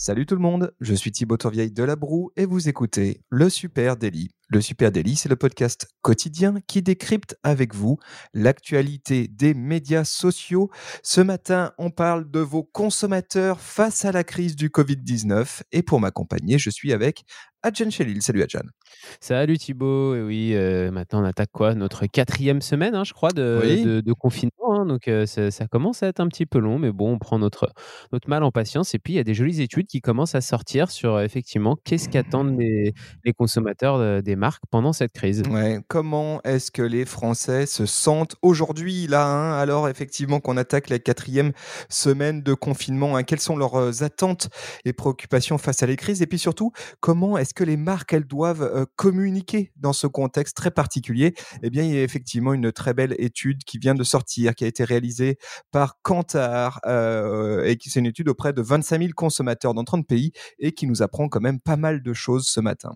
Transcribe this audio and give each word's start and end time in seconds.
Salut 0.00 0.26
tout 0.26 0.36
le 0.36 0.40
monde, 0.40 0.72
je 0.80 0.94
suis 0.94 1.10
Thibaut 1.10 1.36
Tourvieille 1.36 1.72
de 1.72 1.82
La 1.82 1.96
Broue 1.96 2.30
et 2.36 2.46
vous 2.46 2.68
écoutez 2.68 3.20
Le 3.30 3.50
Super 3.50 3.96
Daily. 3.96 4.30
Le 4.46 4.60
Super 4.60 4.92
Daily, 4.92 5.16
c'est 5.16 5.28
le 5.28 5.34
podcast 5.34 5.88
quotidien 6.02 6.54
qui 6.68 6.82
décrypte 6.82 7.36
avec 7.42 7.74
vous 7.74 7.98
l'actualité 8.32 9.26
des 9.26 9.54
médias 9.54 10.04
sociaux. 10.04 10.70
Ce 11.02 11.20
matin, 11.20 11.72
on 11.78 11.90
parle 11.90 12.30
de 12.30 12.38
vos 12.38 12.62
consommateurs 12.62 13.60
face 13.60 14.04
à 14.04 14.12
la 14.12 14.22
crise 14.22 14.54
du 14.54 14.68
Covid-19 14.68 15.62
et 15.72 15.82
pour 15.82 15.98
m'accompagner, 15.98 16.58
je 16.58 16.70
suis 16.70 16.92
avec 16.92 17.24
Adjan 17.64 17.90
Chelil. 17.90 18.22
Salut 18.22 18.42
Adjan. 18.42 18.62
Salut 19.20 19.58
Thibaut. 19.58 20.14
Et 20.14 20.22
oui, 20.22 20.54
euh, 20.54 20.92
maintenant 20.92 21.22
on 21.22 21.24
attaque 21.24 21.50
quoi? 21.52 21.74
Notre 21.74 22.06
quatrième 22.06 22.62
semaine, 22.62 22.94
hein, 22.94 23.04
je 23.04 23.12
crois, 23.12 23.32
de, 23.32 24.00
de, 24.00 24.12
confinement. 24.12 24.67
Hein. 24.78 24.86
donc 24.86 25.08
euh, 25.08 25.26
ça, 25.26 25.66
commence 25.66 26.02
à 26.02 26.08
être 26.08 26.20
un 26.20 26.28
petit 26.28 26.46
peu 26.46 26.58
long, 26.58 26.78
mais 26.78 26.92
bon, 26.92 27.12
on 27.12 27.18
prend 27.18 27.38
notre, 27.38 27.72
notre 28.12 28.28
mal 28.28 28.42
en 28.42 28.50
patience. 28.50 28.94
Et 28.94 28.98
puis 28.98 29.14
il 29.14 29.16
y 29.16 29.20
a 29.20 29.24
des 29.24 29.34
jolies 29.34 29.60
études 29.60 29.86
qui 29.86 30.00
commencent 30.00 30.34
à 30.34 30.40
sortir 30.40 30.90
sur 30.90 31.20
effectivement 31.20 31.76
qu'est-ce 31.84 32.08
qu'attendent 32.08 32.58
les, 32.58 32.94
les, 33.24 33.32
consommateurs 33.32 34.22
des 34.22 34.36
marques 34.36 34.62
pendant 34.70 34.92
cette 34.92 35.12
crise. 35.12 35.42
Ouais, 35.50 35.80
comment 35.88 36.40
est-ce 36.42 36.70
que 36.70 36.82
les 36.82 37.04
Français 37.04 37.66
se 37.66 37.86
sentent 37.86 38.36
aujourd'hui 38.42 39.06
là 39.06 39.26
hein, 39.26 39.58
Alors 39.58 39.88
effectivement 39.88 40.40
qu'on 40.40 40.56
attaque 40.56 40.88
la 40.88 40.98
quatrième 40.98 41.52
semaine 41.88 42.42
de 42.42 42.54
confinement, 42.54 43.16
hein, 43.16 43.22
quelles 43.24 43.40
sont 43.40 43.56
leurs 43.56 44.02
attentes 44.02 44.48
et 44.84 44.92
préoccupations 44.92 45.58
face 45.58 45.82
à 45.82 45.86
les 45.86 45.96
crises? 45.96 46.22
Et 46.22 46.26
puis 46.26 46.38
surtout, 46.38 46.72
comment 47.00 47.36
est 47.36 47.48
est-ce 47.48 47.54
que 47.54 47.64
les 47.64 47.78
marques, 47.78 48.12
elles 48.12 48.26
doivent 48.26 48.86
communiquer 48.96 49.72
dans 49.76 49.94
ce 49.94 50.06
contexte 50.06 50.54
très 50.54 50.70
particulier? 50.70 51.32
Eh 51.62 51.70
bien, 51.70 51.82
il 51.82 51.94
y 51.94 51.96
a 51.96 52.02
effectivement 52.02 52.52
une 52.52 52.72
très 52.72 52.92
belle 52.92 53.14
étude 53.16 53.64
qui 53.64 53.78
vient 53.78 53.94
de 53.94 54.04
sortir, 54.04 54.54
qui 54.54 54.64
a 54.64 54.66
été 54.68 54.84
réalisée 54.84 55.38
par 55.70 56.00
Kantar, 56.02 56.80
et 57.64 57.76
qui 57.76 57.90
c'est 57.90 58.00
une 58.00 58.06
étude 58.06 58.28
auprès 58.28 58.52
de 58.52 58.62
25 58.62 59.00
000 59.00 59.12
consommateurs 59.16 59.74
dans 59.74 59.84
30 59.84 60.06
pays, 60.06 60.32
et 60.58 60.72
qui 60.72 60.86
nous 60.86 61.02
apprend 61.02 61.28
quand 61.28 61.40
même 61.40 61.60
pas 61.60 61.76
mal 61.76 62.02
de 62.02 62.12
choses 62.12 62.46
ce 62.46 62.60
matin. 62.60 62.92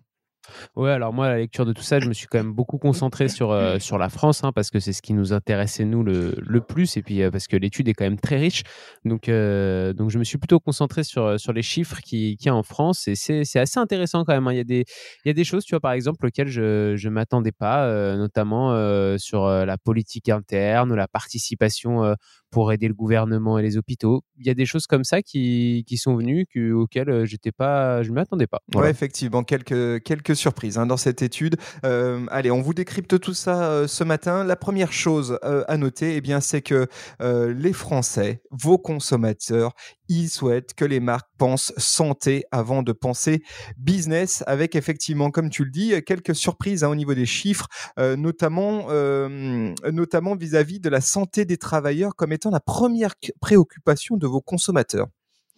Ouais, 0.77 0.91
alors 0.91 1.12
moi, 1.12 1.27
à 1.27 1.28
la 1.30 1.38
lecture 1.38 1.66
de 1.66 1.72
tout 1.72 1.82
ça, 1.82 2.00
je 2.00 2.08
me 2.08 2.12
suis 2.12 2.27
quand 2.27 2.38
même 2.38 2.52
beaucoup 2.52 2.78
concentré 2.78 3.28
sur, 3.28 3.50
euh, 3.50 3.78
sur 3.78 3.98
la 3.98 4.08
France, 4.08 4.44
hein, 4.44 4.52
parce 4.52 4.70
que 4.70 4.80
c'est 4.80 4.92
ce 4.92 5.02
qui 5.02 5.12
nous 5.12 5.32
intéressait, 5.32 5.84
nous, 5.84 6.02
le, 6.02 6.34
le 6.38 6.60
plus, 6.60 6.96
et 6.96 7.02
puis 7.02 7.22
euh, 7.22 7.30
parce 7.30 7.46
que 7.46 7.56
l'étude 7.56 7.88
est 7.88 7.94
quand 7.94 8.05
même 8.05 8.18
très 8.18 8.36
riche. 8.38 8.62
Donc, 9.05 9.28
euh, 9.28 9.92
donc 9.92 10.10
je 10.10 10.18
me 10.18 10.24
suis 10.24 10.38
plutôt 10.38 10.60
concentré 10.60 11.05
sur, 11.05 11.38
sur 11.38 11.52
les 11.52 11.62
chiffres 11.62 12.00
qu'il 12.00 12.36
qui 12.36 12.46
y 12.46 12.48
a 12.48 12.55
en 12.55 12.62
France, 12.62 13.08
et 13.08 13.14
c'est 13.14 13.58
assez 13.58 13.78
intéressant 13.78 14.24
quand 14.24 14.34
même. 14.34 14.46
Hein. 14.48 14.52
Il, 14.52 14.58
y 14.58 14.60
a 14.60 14.64
des, 14.64 14.84
il 15.24 15.28
y 15.28 15.30
a 15.30 15.34
des 15.34 15.44
choses, 15.44 15.64
tu 15.64 15.74
vois, 15.74 15.80
par 15.80 15.92
exemple, 15.92 16.27
auxquelles 16.27 16.48
je 16.48 16.94
ne 16.94 17.10
m'attendais 17.10 17.52
pas, 17.52 18.16
notamment 18.16 18.72
sur 19.18 19.46
la 19.46 19.78
politique 19.78 20.28
interne, 20.28 20.94
la 20.94 21.08
participation 21.08 22.14
pour 22.53 22.70
aider 22.70 22.86
le 22.86 22.95
gouvernement 22.95 23.58
et 23.58 23.62
les 23.62 23.77
hôpitaux. 23.77 24.22
Il 24.39 24.47
y 24.47 24.50
a 24.50 24.55
des 24.55 24.67
choses 24.67 24.86
comme 24.86 25.03
ça 25.03 25.22
qui, 25.22 25.84
qui 25.89 25.97
sont 25.97 26.14
venues 26.14 26.47
auxquelles 26.75 27.11
euh, 27.11 27.25
j'étais 27.25 27.50
pas, 27.50 28.03
je 28.03 28.11
ne 28.11 28.14
m'attendais 28.14 28.47
pas. 28.47 28.61
Oui, 28.75 28.86
effectivement, 28.89 29.42
quelques, 29.42 30.03
quelques 30.05 30.36
surprises 30.36 30.78
hein, 30.78 30.86
dans 30.86 30.98
cette 30.98 31.23
étude. 31.23 31.56
Euh, 31.84 32.27
allez, 32.30 32.50
on 32.50 32.61
vous 32.61 32.75
décrypte 32.75 33.19
tout 33.19 33.34
ça 33.34 33.64
euh, 33.64 33.86
ce 33.89 34.05
matin. 34.05 34.45
La 34.45 34.56
première 34.56 34.92
chose 34.92 35.39
à 35.42 35.77
noter, 35.78 36.17
eh 36.17 36.20
bien, 36.20 36.41
c'est 36.41 36.61
que 36.61 36.86
les 37.20 37.73
Français, 37.73 38.42
vos 38.50 38.77
consommateurs, 38.77 39.73
ils 40.20 40.28
souhaitent 40.28 40.74
que 40.74 40.84
les 40.84 41.00
marques 41.00 41.28
pensent 41.38 41.72
santé 41.77 42.44
avant 42.50 42.82
de 42.82 42.92
penser 42.92 43.42
business, 43.77 44.44
avec 44.46 44.77
effectivement, 44.77 45.30
comme 45.30 45.50
tu 45.50 45.64
le 45.64 45.70
dis, 45.70 45.94
quelques 46.05 46.34
surprises 46.34 46.84
hein, 46.84 46.88
au 46.88 46.94
niveau 46.94 47.14
des 47.14 47.27
chiffres, 47.27 47.66
notamment, 47.98 48.88
notamment 49.90 50.36
vis-à-vis 50.36 50.80
de 50.80 50.88
la 50.88 51.00
santé 51.00 51.44
des 51.44 51.56
travailleurs 51.56 52.14
comme 52.16 52.33
étant 52.33 52.50
la 52.50 52.60
première 52.60 53.14
préoccupation 53.40 54.17
de 54.17 54.27
vos 54.27 54.40
consommateurs. 54.40 55.08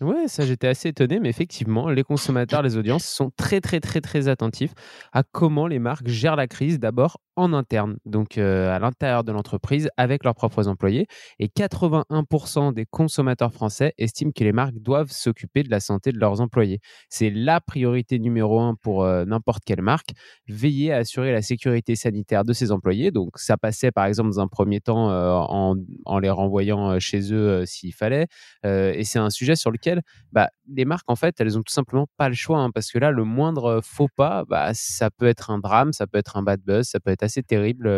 Ouais, 0.01 0.27
ça 0.27 0.45
j'étais 0.45 0.67
assez 0.67 0.89
étonné, 0.89 1.21
mais 1.21 1.29
effectivement, 1.29 1.89
les 1.89 2.03
consommateurs, 2.03 2.63
les 2.63 2.77
audiences 2.77 3.05
sont 3.05 3.31
très 3.37 3.61
très 3.61 3.79
très 3.79 4.01
très 4.01 4.27
attentifs 4.27 4.73
à 5.13 5.23
comment 5.23 5.69
les 5.69 5.79
marques 5.79 6.09
gèrent 6.09 6.35
la 6.35 6.49
crise 6.49 6.81
d'abord 6.81 7.21
en 7.37 7.53
interne, 7.53 7.97
donc 8.05 8.39
euh, 8.39 8.75
à 8.75 8.79
l'intérieur 8.79 9.25
de 9.25 9.33
l'entreprise 9.33 9.89
avec 9.97 10.25
leurs 10.25 10.35
propres 10.35 10.69
employés. 10.69 11.07
Et 11.39 11.47
81% 11.49 12.73
des 12.73 12.87
consommateurs 12.87 13.53
français 13.53 13.93
estiment 13.99 14.31
que 14.33 14.43
les 14.45 14.53
marques 14.53 14.79
doivent 14.79 15.11
s'occuper 15.11 15.63
de 15.63 15.71
la 15.71 15.81
santé 15.81 16.13
de 16.13 16.19
leurs 16.19 16.41
employés. 16.41 16.81
C'est 17.09 17.31
la 17.31 17.61
priorité 17.61 18.19
numéro 18.19 18.61
un 18.61 18.75
pour 18.75 19.05
euh, 19.05 19.25
n'importe 19.25 19.63
quelle 19.65 19.83
marque, 19.83 20.11
veiller 20.49 20.93
à 20.93 20.99
assurer 20.99 21.33
la 21.33 21.43
sécurité 21.43 21.97
sanitaire 21.97 22.45
de 22.45 22.53
ses 22.53 22.73
employés. 22.73 23.11
Donc 23.11 23.31
ça 23.37 23.57
passait 23.57 23.93
par 23.93 24.07
exemple 24.07 24.31
dans 24.31 24.41
un 24.41 24.49
premier 24.49 24.81
temps 24.81 25.11
euh, 25.11 25.31
en, 25.31 25.77
en, 26.05 26.19
les 26.19 26.31
renvoyant 26.31 26.99
chez 27.01 27.33
eux 27.33 27.65
s'il 27.67 27.95
fallait. 27.95 28.27
et 28.65 29.05
c'est 29.05 29.19
un 29.19 29.31
sujet 29.31 29.57
sur 29.57 29.71
lequel 29.71 29.84
bah, 30.33 30.49
les 30.69 30.85
marques, 30.85 31.11
en 31.11 31.17
fait, 31.17 31.41
elles 31.41 31.59
ont 31.59 31.63
tout 31.63 31.73
simplement 31.73 32.07
pas 32.17 32.29
le 32.29 32.35
choix, 32.35 32.59
hein, 32.59 32.71
parce 32.71 32.91
que 32.91 32.99
là, 32.99 33.11
le 33.11 33.25
moindre 33.25 33.81
faux 33.83 34.09
pas, 34.17 34.45
bah, 34.49 34.71
ça 34.75 35.11
peut 35.11 35.27
être 35.27 35.51
un 35.51 35.59
drame, 35.59 35.93
ça 35.93 36.07
peut 36.07 36.19
être 36.19 36.37
un 36.37 36.43
bad 36.43 36.61
buzz, 36.63 36.87
ça 36.87 37.01
peut 37.01 37.11
être 37.11 37.23
assez 37.23 37.43
terrible 37.43 37.91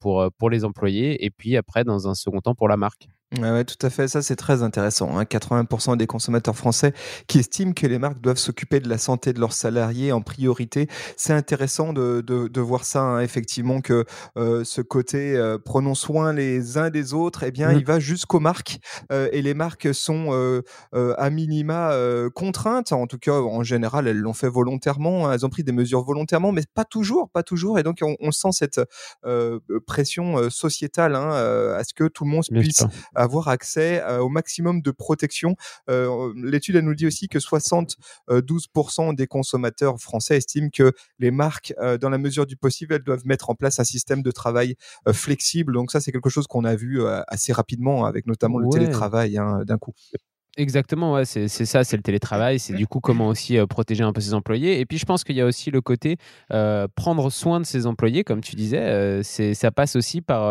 pour, 0.00 0.26
pour 0.38 0.50
les 0.50 0.64
employés, 0.64 1.24
et 1.24 1.30
puis 1.30 1.56
après, 1.56 1.84
dans 1.84 2.08
un 2.08 2.14
second 2.14 2.40
temps, 2.40 2.54
pour 2.54 2.68
la 2.68 2.76
marque. 2.76 3.08
Ouais, 3.40 3.64
tout 3.64 3.84
à 3.84 3.90
fait. 3.90 4.08
Ça, 4.08 4.22
c'est 4.22 4.36
très 4.36 4.62
intéressant. 4.62 5.20
80% 5.22 5.92
hein. 5.92 5.96
des 5.96 6.06
consommateurs 6.06 6.56
français 6.56 6.92
qui 7.26 7.38
estiment 7.38 7.72
que 7.72 7.86
les 7.86 7.98
marques 7.98 8.20
doivent 8.20 8.38
s'occuper 8.38 8.80
de 8.80 8.88
la 8.88 8.98
santé 8.98 9.32
de 9.32 9.40
leurs 9.40 9.52
salariés 9.52 10.12
en 10.12 10.20
priorité. 10.20 10.88
C'est 11.16 11.32
intéressant 11.32 11.92
de, 11.92 12.20
de, 12.20 12.60
voir 12.60 12.84
ça, 12.84 13.02
hein, 13.02 13.20
effectivement, 13.20 13.80
que 13.80 14.04
euh, 14.36 14.64
ce 14.64 14.80
côté 14.80 15.36
euh, 15.36 15.58
prenons 15.62 15.94
soin 15.94 16.32
les 16.32 16.78
uns 16.78 16.90
des 16.90 17.14
autres, 17.14 17.42
eh 17.44 17.50
bien, 17.50 17.72
mmh. 17.72 17.78
il 17.78 17.84
va 17.84 17.98
jusqu'aux 17.98 18.40
marques. 18.40 18.78
Euh, 19.12 19.28
et 19.32 19.42
les 19.42 19.54
marques 19.54 19.94
sont 19.94 20.14
à 20.92 21.30
minima 21.30 21.92
contraintes. 22.34 22.92
En 22.92 23.06
tout 23.06 23.18
cas, 23.18 23.32
en 23.32 23.62
général, 23.62 24.06
elles 24.08 24.18
l'ont 24.18 24.32
fait 24.32 24.48
volontairement. 24.48 25.28
Hein. 25.28 25.32
Elles 25.32 25.46
ont 25.46 25.50
pris 25.50 25.64
des 25.64 25.72
mesures 25.72 26.02
volontairement, 26.02 26.52
mais 26.52 26.62
pas 26.74 26.84
toujours, 26.84 27.30
pas 27.30 27.42
toujours. 27.42 27.78
Et 27.78 27.82
donc, 27.82 27.98
on, 28.02 28.30
sent 28.30 28.52
cette 28.52 28.80
pression 29.86 30.50
sociétale 30.50 31.14
à 31.14 31.82
ce 31.84 31.94
que 31.94 32.04
tout 32.04 32.24
le 32.24 32.30
monde 32.30 32.44
puisse 32.50 32.84
avoir 33.24 33.48
accès 33.48 34.02
euh, 34.02 34.20
au 34.20 34.28
maximum 34.28 34.80
de 34.80 34.90
protection. 34.90 35.56
Euh, 35.90 36.32
l'étude 36.36 36.76
elle 36.76 36.84
nous 36.84 36.94
dit 36.94 37.06
aussi 37.06 37.28
que 37.28 37.38
72% 37.38 39.14
des 39.14 39.26
consommateurs 39.26 39.98
français 40.00 40.36
estiment 40.36 40.70
que 40.70 40.92
les 41.18 41.30
marques, 41.30 41.74
euh, 41.78 41.98
dans 41.98 42.10
la 42.10 42.18
mesure 42.18 42.46
du 42.46 42.56
possible, 42.56 42.94
elles 42.94 43.02
doivent 43.02 43.26
mettre 43.26 43.50
en 43.50 43.54
place 43.54 43.80
un 43.80 43.84
système 43.84 44.22
de 44.22 44.30
travail 44.30 44.76
flexible. 45.12 45.72
Donc 45.72 45.90
ça, 45.90 46.00
c'est 46.00 46.12
quelque 46.12 46.30
chose 46.30 46.46
qu'on 46.46 46.64
a 46.64 46.76
vu 46.76 47.02
assez 47.28 47.52
rapidement 47.52 48.04
avec 48.04 48.26
notamment 48.26 48.58
le 48.58 48.68
télétravail 48.68 49.38
hein, 49.38 49.62
d'un 49.64 49.78
coup. 49.78 49.92
Exactement, 50.56 51.14
ouais, 51.14 51.24
c'est 51.24 51.48
ça, 51.48 51.82
c'est 51.82 51.96
le 51.96 52.02
télétravail, 52.04 52.60
c'est 52.60 52.74
du 52.74 52.86
coup 52.86 53.00
comment 53.00 53.26
aussi 53.26 53.58
euh, 53.58 53.66
protéger 53.66 54.04
un 54.04 54.12
peu 54.12 54.20
ses 54.20 54.34
employés. 54.34 54.78
Et 54.78 54.86
puis 54.86 54.98
je 54.98 55.04
pense 55.04 55.24
qu'il 55.24 55.34
y 55.34 55.40
a 55.40 55.46
aussi 55.46 55.72
le 55.72 55.80
côté 55.80 56.16
euh, 56.52 56.86
prendre 56.94 57.28
soin 57.30 57.58
de 57.58 57.66
ses 57.66 57.86
employés, 57.88 58.22
comme 58.22 58.40
tu 58.40 58.54
disais, 58.54 58.78
euh, 58.78 59.22
ça 59.24 59.72
passe 59.72 59.96
aussi 59.96 60.20
par 60.20 60.44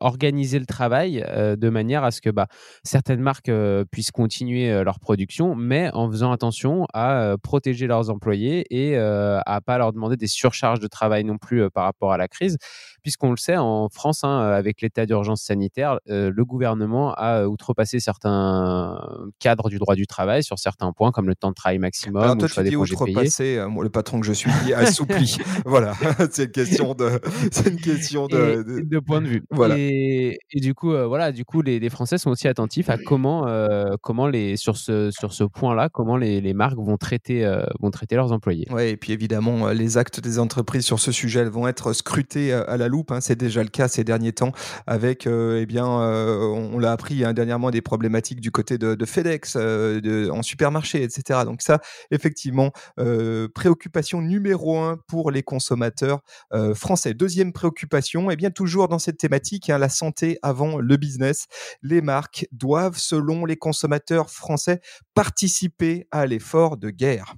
organiser 0.00 0.58
le 0.58 0.66
travail 0.66 1.24
de 1.56 1.68
manière 1.68 2.02
à 2.02 2.10
ce 2.10 2.20
que 2.20 2.30
bah, 2.30 2.48
certaines 2.82 3.20
marques 3.20 3.50
puissent 3.92 4.10
continuer 4.10 4.82
leur 4.82 4.98
production, 4.98 5.54
mais 5.54 5.90
en 5.92 6.10
faisant 6.10 6.32
attention 6.32 6.86
à 6.92 7.36
protéger 7.40 7.86
leurs 7.86 8.10
employés 8.10 8.66
et 8.70 8.96
à 8.98 9.60
pas 9.64 9.78
leur 9.78 9.92
demander 9.92 10.16
des 10.16 10.26
surcharges 10.26 10.80
de 10.80 10.88
travail 10.88 11.22
non 11.24 11.38
plus 11.38 11.70
par 11.70 11.84
rapport 11.84 12.12
à 12.12 12.16
la 12.16 12.26
crise, 12.26 12.56
puisqu'on 13.02 13.30
le 13.30 13.36
sait, 13.36 13.56
en 13.56 13.88
France, 13.88 14.24
hein, 14.24 14.40
avec 14.40 14.80
l'état 14.80 15.06
d'urgence 15.06 15.42
sanitaire, 15.42 15.98
le 16.06 16.42
gouvernement 16.44 17.14
a 17.14 17.46
outrepassé 17.46 18.00
certains 18.00 18.98
cadre 19.38 19.68
du 19.68 19.78
droit 19.78 19.94
du 19.94 20.06
travail 20.06 20.42
sur 20.42 20.58
certains 20.58 20.92
points, 20.92 21.12
comme 21.12 21.28
le 21.28 21.34
temps 21.34 21.50
de 21.50 21.54
travail 21.54 21.78
maximum. 21.78 22.22
Alors 22.22 22.38
toi, 22.38 22.48
tu 22.48 22.62
dis 22.62 22.76
outrepasser, 22.76 23.56
euh, 23.56 23.68
le 23.82 23.88
patron 23.88 24.20
que 24.20 24.26
je 24.26 24.32
suis 24.32 24.50
assoupli. 24.72 25.38
voilà, 25.64 25.94
c'est 26.30 26.44
une 26.44 26.50
question 26.50 26.94
de, 26.94 27.20
c'est 27.52 27.68
une 27.68 27.80
question 27.80 28.26
de, 28.26 28.82
de... 28.82 28.98
point 28.98 29.20
de 29.20 29.28
vue. 29.28 29.42
Voilà. 29.50 29.76
Et, 29.78 30.38
du 30.54 30.74
coup, 30.74 30.92
euh, 30.92 31.06
voilà, 31.06 31.32
du 31.32 31.44
coup, 31.44 31.62
les, 31.62 31.90
Français 31.90 32.18
sont 32.18 32.30
aussi 32.30 32.46
attentifs 32.46 32.88
à 32.88 32.98
comment, 32.98 33.48
euh, 33.48 33.96
comment 34.00 34.28
les, 34.28 34.56
sur 34.56 34.76
ce, 34.76 35.10
sur 35.10 35.32
ce 35.32 35.42
point-là, 35.42 35.88
comment 35.88 36.16
les, 36.16 36.40
les, 36.40 36.54
marques 36.54 36.78
vont 36.78 36.96
traiter, 36.96 37.44
vont 37.80 37.90
traiter 37.90 38.14
leurs 38.14 38.32
employés. 38.32 38.66
Ouais, 38.70 38.90
et 38.90 38.96
puis 38.96 39.12
évidemment, 39.12 39.68
les 39.70 39.98
actes 39.98 40.20
des 40.20 40.38
entreprises 40.38 40.84
sur 40.84 41.00
ce 41.00 41.10
sujet 41.10 41.44
vont 41.44 41.66
être 41.66 41.92
scrutés 41.92 42.52
à 42.52 42.76
la 42.76 42.86
loupe. 42.86 43.10
Hein. 43.10 43.20
c'est 43.20 43.36
déjà 43.36 43.62
le 43.62 43.70
cas 43.70 43.88
ces 43.88 44.04
derniers 44.04 44.32
temps 44.32 44.52
avec, 44.86 45.26
eh 45.26 45.66
bien, 45.66 45.86
on, 45.86 46.78
l'a 46.78 46.92
appris 46.92 47.24
hein, 47.24 47.32
dernièrement 47.32 47.70
des 47.70 47.80
problématiques 47.80 48.40
du 48.40 48.50
côté 48.50 48.78
de, 48.78 48.94
de 48.94 49.04
FedEx, 49.10 49.56
euh, 49.56 50.30
en 50.30 50.42
supermarché, 50.42 51.02
etc. 51.02 51.40
Donc 51.44 51.62
ça, 51.62 51.80
effectivement, 52.10 52.72
euh, 52.98 53.48
préoccupation 53.54 54.22
numéro 54.22 54.78
un 54.78 54.98
pour 55.08 55.30
les 55.30 55.42
consommateurs 55.42 56.20
euh, 56.52 56.74
français. 56.74 57.14
Deuxième 57.14 57.52
préoccupation, 57.52 58.30
et 58.30 58.34
eh 58.34 58.36
bien 58.36 58.50
toujours 58.50 58.88
dans 58.88 58.98
cette 58.98 59.18
thématique, 59.18 59.70
hein, 59.70 59.78
la 59.78 59.88
santé 59.88 60.38
avant 60.42 60.78
le 60.78 60.96
business. 60.96 61.46
Les 61.82 62.00
marques 62.00 62.46
doivent, 62.52 62.98
selon 62.98 63.44
les 63.44 63.56
consommateurs 63.56 64.30
français, 64.30 64.80
participer 65.14 66.06
à 66.10 66.26
l'effort 66.26 66.76
de 66.76 66.90
guerre. 66.90 67.34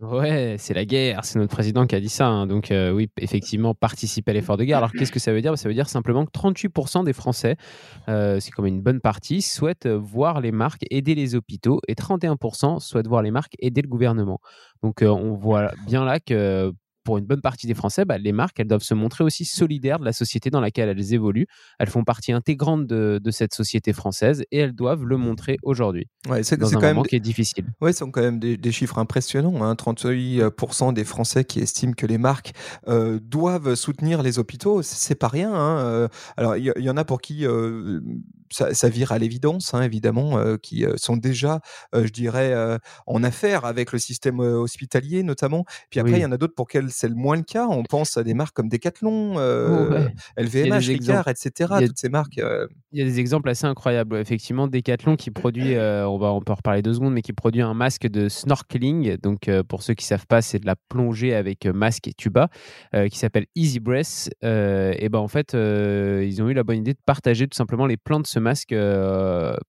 Ouais, 0.00 0.54
c'est 0.60 0.74
la 0.74 0.84
guerre, 0.84 1.24
c'est 1.24 1.40
notre 1.40 1.50
président 1.50 1.84
qui 1.84 1.96
a 1.96 2.00
dit 2.00 2.08
ça. 2.08 2.28
Hein. 2.28 2.46
Donc 2.46 2.70
euh, 2.70 2.92
oui, 2.92 3.10
effectivement, 3.20 3.74
participer 3.74 4.30
à 4.30 4.34
l'effort 4.34 4.56
de 4.56 4.62
guerre. 4.62 4.78
Alors 4.78 4.92
qu'est-ce 4.92 5.10
que 5.10 5.18
ça 5.18 5.32
veut 5.32 5.42
dire? 5.42 5.58
Ça 5.58 5.68
veut 5.68 5.74
dire 5.74 5.88
simplement 5.88 6.24
que 6.24 6.30
38% 6.30 7.02
des 7.02 7.12
Français, 7.12 7.56
euh, 8.08 8.38
c'est 8.38 8.52
comme 8.52 8.66
une 8.66 8.80
bonne 8.80 9.00
partie, 9.00 9.42
souhaitent 9.42 9.88
voir 9.88 10.40
les 10.40 10.52
marques 10.52 10.84
aider 10.90 11.16
les 11.16 11.34
hôpitaux 11.34 11.80
et 11.88 11.94
31% 11.94 12.78
souhaitent 12.78 13.08
voir 13.08 13.22
les 13.22 13.32
marques 13.32 13.54
aider 13.58 13.82
le 13.82 13.88
gouvernement. 13.88 14.38
Donc 14.84 15.02
euh, 15.02 15.08
on 15.08 15.34
voit 15.34 15.72
bien 15.88 16.04
là 16.04 16.20
que 16.20 16.72
pour 17.08 17.16
une 17.16 17.24
bonne 17.24 17.40
partie 17.40 17.66
des 17.66 17.72
Français, 17.72 18.04
bah, 18.04 18.18
les 18.18 18.32
marques, 18.32 18.60
elles 18.60 18.66
doivent 18.66 18.82
se 18.82 18.92
montrer 18.92 19.24
aussi 19.24 19.46
solidaires 19.46 19.98
de 19.98 20.04
la 20.04 20.12
société 20.12 20.50
dans 20.50 20.60
laquelle 20.60 20.90
elles 20.90 21.14
évoluent. 21.14 21.46
Elles 21.78 21.88
font 21.88 22.04
partie 22.04 22.32
intégrante 22.32 22.86
de, 22.86 23.30
cette 23.30 23.54
société 23.54 23.94
française 23.94 24.44
et 24.50 24.58
elles 24.58 24.74
doivent 24.74 25.04
le 25.04 25.16
montrer 25.16 25.56
aujourd'hui. 25.62 26.06
Ouais, 26.28 26.42
c'est 26.42 26.58
quand 26.58 26.82
même 26.82 27.02
qui 27.04 27.16
est 27.16 27.20
difficile. 27.20 27.64
Oui, 27.80 27.94
ce 27.94 28.00
sont 28.00 28.10
quand 28.10 28.20
même 28.20 28.38
des, 28.38 28.72
chiffres 28.72 28.98
impressionnants. 28.98 29.64
Hein. 29.64 29.72
38% 29.72 30.92
des 30.92 31.04
Français 31.04 31.46
qui 31.46 31.60
estiment 31.60 31.94
que 31.94 32.04
les 32.04 32.18
marques 32.18 32.52
euh, 32.88 33.18
doivent 33.22 33.74
soutenir 33.74 34.22
les 34.22 34.38
hôpitaux, 34.38 34.82
c'est 34.82 35.14
pas 35.14 35.28
rien. 35.28 35.54
Hein. 35.54 35.78
Euh, 35.78 36.08
alors, 36.36 36.58
il 36.58 36.74
y, 36.76 36.90
en 36.90 36.98
a 36.98 37.06
pour 37.06 37.22
qui 37.22 37.46
euh, 37.46 38.00
ça, 38.50 38.88
vire 38.88 39.12
à 39.12 39.18
l'évidence, 39.18 39.74
hein, 39.74 39.82
évidemment, 39.82 40.56
qui 40.62 40.84
sont 40.96 41.16
déjà, 41.16 41.60
je 41.92 42.08
dirais, 42.08 42.78
en 43.06 43.22
affaire 43.22 43.64
avec 43.64 43.92
le 43.92 43.98
système 43.98 44.40
hospitalier 44.40 45.22
notamment. 45.22 45.64
Puis 45.90 46.00
après, 46.00 46.12
il 46.12 46.22
y 46.22 46.26
en 46.26 46.32
a 46.32 46.36
d'autres 46.36 46.54
pour 46.54 46.66
lesquels 46.68 46.90
c'est 46.90 47.08
le 47.08 47.14
moins 47.14 47.36
le 47.36 47.42
cas. 47.42 47.66
On 47.68 47.82
pense 47.82 48.16
à 48.16 48.22
des 48.22 48.34
marques 48.34 48.54
comme 48.54 48.68
Decathlon, 48.68 49.34
LVMH, 50.36 50.86
Ricard, 50.86 51.28
etc. 51.28 51.74
toutes 51.86 51.98
ces 51.98 52.08
marques. 52.08 52.40
Il 52.92 52.98
y 52.98 53.02
a 53.02 53.04
des 53.04 53.20
exemples 53.20 53.48
assez 53.48 53.66
incroyables. 53.66 54.16
Effectivement, 54.16 54.68
Decathlon 54.68 55.16
qui 55.16 55.30
produit, 55.30 55.76
on 55.76 56.18
va 56.18 56.32
on 56.32 56.40
peut 56.40 56.52
en 56.52 56.56
reparler 56.56 56.82
deux 56.82 56.94
secondes, 56.94 57.14
mais 57.14 57.22
qui 57.22 57.32
produit 57.32 57.62
un 57.62 57.74
masque 57.74 58.06
de 58.06 58.28
snorkeling. 58.28 59.16
Donc, 59.16 59.50
pour 59.68 59.82
ceux 59.82 59.94
qui 59.94 60.04
savent 60.04 60.26
pas, 60.26 60.42
c'est 60.42 60.58
de 60.58 60.66
la 60.66 60.76
plongée 60.88 61.34
avec 61.34 61.66
masque 61.66 62.08
et 62.08 62.12
tuba, 62.12 62.48
qui 63.10 63.18
s'appelle 63.18 63.46
Easy 63.54 63.80
Breath. 63.80 64.30
et 64.42 65.08
ben 65.08 65.18
en 65.18 65.28
fait, 65.28 65.54
ils 65.54 66.42
ont 66.42 66.48
eu 66.48 66.54
la 66.54 66.64
bonne 66.64 66.78
idée 66.78 66.94
de 66.94 67.00
partager 67.04 67.46
tout 67.46 67.56
simplement 67.56 67.86
les 67.86 67.96
plans 67.96 68.20
de 68.20 68.26
ce 68.26 68.37
masque 68.40 68.74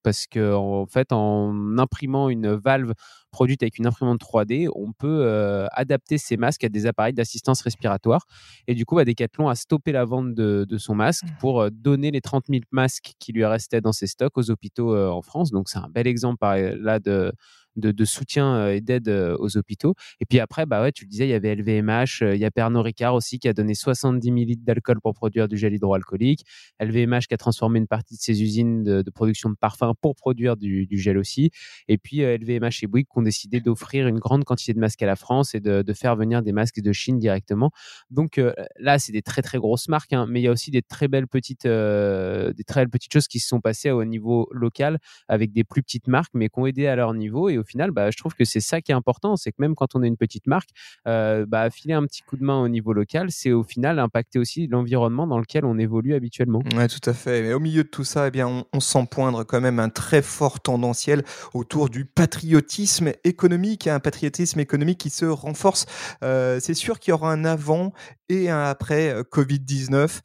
parce 0.04 0.28
que 0.28 0.54
en 0.54 0.86
fait, 0.86 1.12
en 1.12 1.78
imprimant 1.78 2.30
une 2.30 2.54
valve 2.54 2.94
produite 3.32 3.62
avec 3.62 3.78
une 3.78 3.86
imprimante 3.86 4.20
3D, 4.22 4.70
on 4.74 4.92
peut 4.92 5.68
adapter 5.72 6.18
ces 6.18 6.38
masques 6.38 6.64
à 6.64 6.70
des 6.70 6.86
appareils 6.86 7.14
d'assistance 7.14 7.62
respiratoire. 7.62 8.26
Et 8.68 8.76
du 8.76 8.86
coup, 8.86 8.96
bah, 8.96 9.06
Decathlon 9.06 9.50
a 9.50 9.56
stoppé 9.56 9.92
la 9.92 10.06
vente 10.06 10.34
de, 10.34 10.78
son 10.78 10.96
masque 10.96 11.26
mmh. 11.26 11.38
pour 11.40 11.70
donner 11.72 12.12
les 12.12 12.22
30 12.22 12.46
000 12.50 12.62
masques 12.72 13.14
qui 13.20 13.34
lui 13.34 13.46
restaient 13.46 13.82
dans 13.82 13.92
ses 13.92 14.08
stocks 14.08 14.38
aux 14.38 14.50
hôpitaux 14.50 14.98
en 14.98 15.22
France. 15.22 15.52
Donc, 15.52 15.70
c'est 15.70 15.80
un 15.80 15.90
bel 15.90 16.08
exemple 16.08 16.46
là 16.46 17.00
de, 17.00 17.32
de, 17.76 18.06
soutien 18.06 18.70
et 18.70 18.82
d'aide 18.82 19.10
aux 19.10 19.58
hôpitaux. 19.58 19.96
Et 20.20 20.26
puis 20.26 20.40
après, 20.40 20.66
bah 20.66 20.82
ouais, 20.82 20.92
tu 20.92 21.06
le 21.06 21.10
disais, 21.10 21.28
il 21.28 21.32
y 21.32 21.34
avait 21.34 21.56
LVMH, 21.56 22.22
il 22.22 22.38
y 22.38 22.46
a 22.46 22.52
Pernod 22.52 22.84
Ricard 22.84 23.14
aussi 23.14 23.40
qui 23.40 23.48
a 23.48 23.54
donné 23.54 23.74
70 23.74 24.32
millilitres 24.32 24.64
d'alcool 24.64 25.00
pour 25.02 25.14
produire 25.14 25.48
du 25.48 25.58
gel 25.58 25.74
hydroalcoolique. 25.74 26.46
LVMH 26.80 27.28
qui 27.28 27.34
a 27.34 27.38
transformé 27.38 27.80
une 27.80 27.88
partie 27.88 28.16
de 28.16 28.22
ses 28.22 28.42
usines 28.42 28.84
de, 28.84 29.10
production 29.10 29.50
de 29.50 29.56
parfums 29.56 29.94
pour 30.02 30.16
produire 30.16 30.56
du, 30.56 30.88
gel 30.92 31.18
aussi. 31.18 31.52
Et 31.88 31.98
puis 31.98 32.20
LVMH 32.20 32.84
et 32.84 32.88
Bouygues 32.88 33.08
qui 33.12 33.18
ont 33.18 33.22
décidé 33.22 33.60
d'offrir 33.60 34.08
une 34.08 34.20
grande 34.20 34.44
quantité 34.44 34.74
de 34.74 34.80
masques 34.80 35.02
à 35.02 35.08
la 35.08 35.16
France 35.16 35.56
et 35.56 35.60
de, 35.60 35.94
faire 35.94 36.16
venir 36.16 36.42
des 36.44 36.54
masques 36.54 36.82
de 36.82 36.92
Chine 36.94 37.18
directement. 37.18 37.72
Donc 38.12 38.40
là, 38.78 39.00
c'est 39.00 39.12
des 39.12 39.22
très 39.22 39.42
très 39.42 39.58
grosses 39.58 39.90
marques, 39.90 40.14
hein, 40.14 40.28
mais 40.30 40.40
il 40.40 40.44
y 40.44 40.48
a 40.48 40.52
aussi 40.52 40.72
des 40.72 40.82
très 40.82 41.08
belles 41.08 41.28
petites, 41.28 41.66
des 41.66 42.64
très 42.66 42.82
belles 42.82 42.90
petites 42.90 43.12
choses 43.12 43.28
qui 43.28 43.40
se 43.40 43.48
sont 43.48 43.60
passées 43.60 43.92
au 43.92 44.06
niveau 44.06 44.48
local 44.52 45.00
avec 45.28 45.52
des 45.52 45.64
plus 45.64 45.84
petites 45.84 46.08
marques, 46.08 46.32
mais 46.34 46.50
qui 46.50 46.60
ont 46.60 46.66
aidé 46.66 46.88
à 46.88 46.96
leur 46.96 47.14
niveau. 47.14 47.50
Au 47.60 47.64
final, 47.64 47.92
bah, 47.92 48.12
je 48.12 48.18
trouve 48.18 48.34
que 48.34 48.46
c'est 48.46 48.60
ça 48.60 48.82
qui 48.82 48.92
est 48.92 48.96
important, 48.96 49.36
c'est 49.36 49.52
que 49.52 49.58
même 49.60 49.76
quand 49.76 49.96
on 49.96 50.04
est 50.04 50.08
une 50.08 50.18
petite 50.18 50.48
marque, 50.48 50.70
euh, 51.08 51.46
bah, 51.48 51.70
filer 51.70 51.94
un 51.94 52.06
petit 52.06 52.22
coup 52.22 52.38
de 52.38 52.44
main 52.44 52.62
au 52.62 52.68
niveau 52.68 52.94
local, 52.94 53.28
c'est 53.30 53.52
au 53.52 53.64
final 53.64 54.00
impacter 54.00 54.40
aussi 54.40 54.68
l'environnement 54.68 55.28
dans 55.28 55.40
lequel 55.40 55.66
on 55.66 55.78
évolue 55.78 56.14
habituellement. 56.14 56.62
Oui, 56.76 56.88
tout 56.88 57.10
à 57.10 57.14
fait. 57.14 57.42
Mais 57.42 57.54
au 57.54 57.60
milieu 57.60 57.84
de 57.84 57.90
tout 57.90 58.04
ça, 58.04 58.28
eh 58.28 58.32
bien, 58.32 58.66
on, 58.74 58.80
sent 58.80 59.08
poindre 59.12 59.44
quand 59.44 59.62
même 59.62 59.80
un 59.80 59.90
très 59.90 60.22
fort 60.22 60.62
tendanciel 60.62 61.24
autour 61.54 61.90
du 61.90 62.06
patriotisme 62.06 63.12
économique, 63.24 63.88
un 63.88 64.00
patriotisme 64.00 64.60
économique 64.60 65.00
qui 65.00 65.10
se 65.10 65.26
renforce. 65.26 65.86
Euh, 66.24 66.60
c'est 66.62 66.74
sûr 66.74 67.00
qu'il 67.00 67.12
y 67.12 67.14
aura 67.14 67.32
un 67.32 67.46
avant 67.46 67.94
et 68.30 68.50
un 68.50 68.64
après 68.64 69.10
euh, 69.10 69.24
Covid-19. 69.24 70.22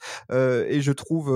et 0.69 0.81
je 0.81 0.93
trouve 0.93 1.33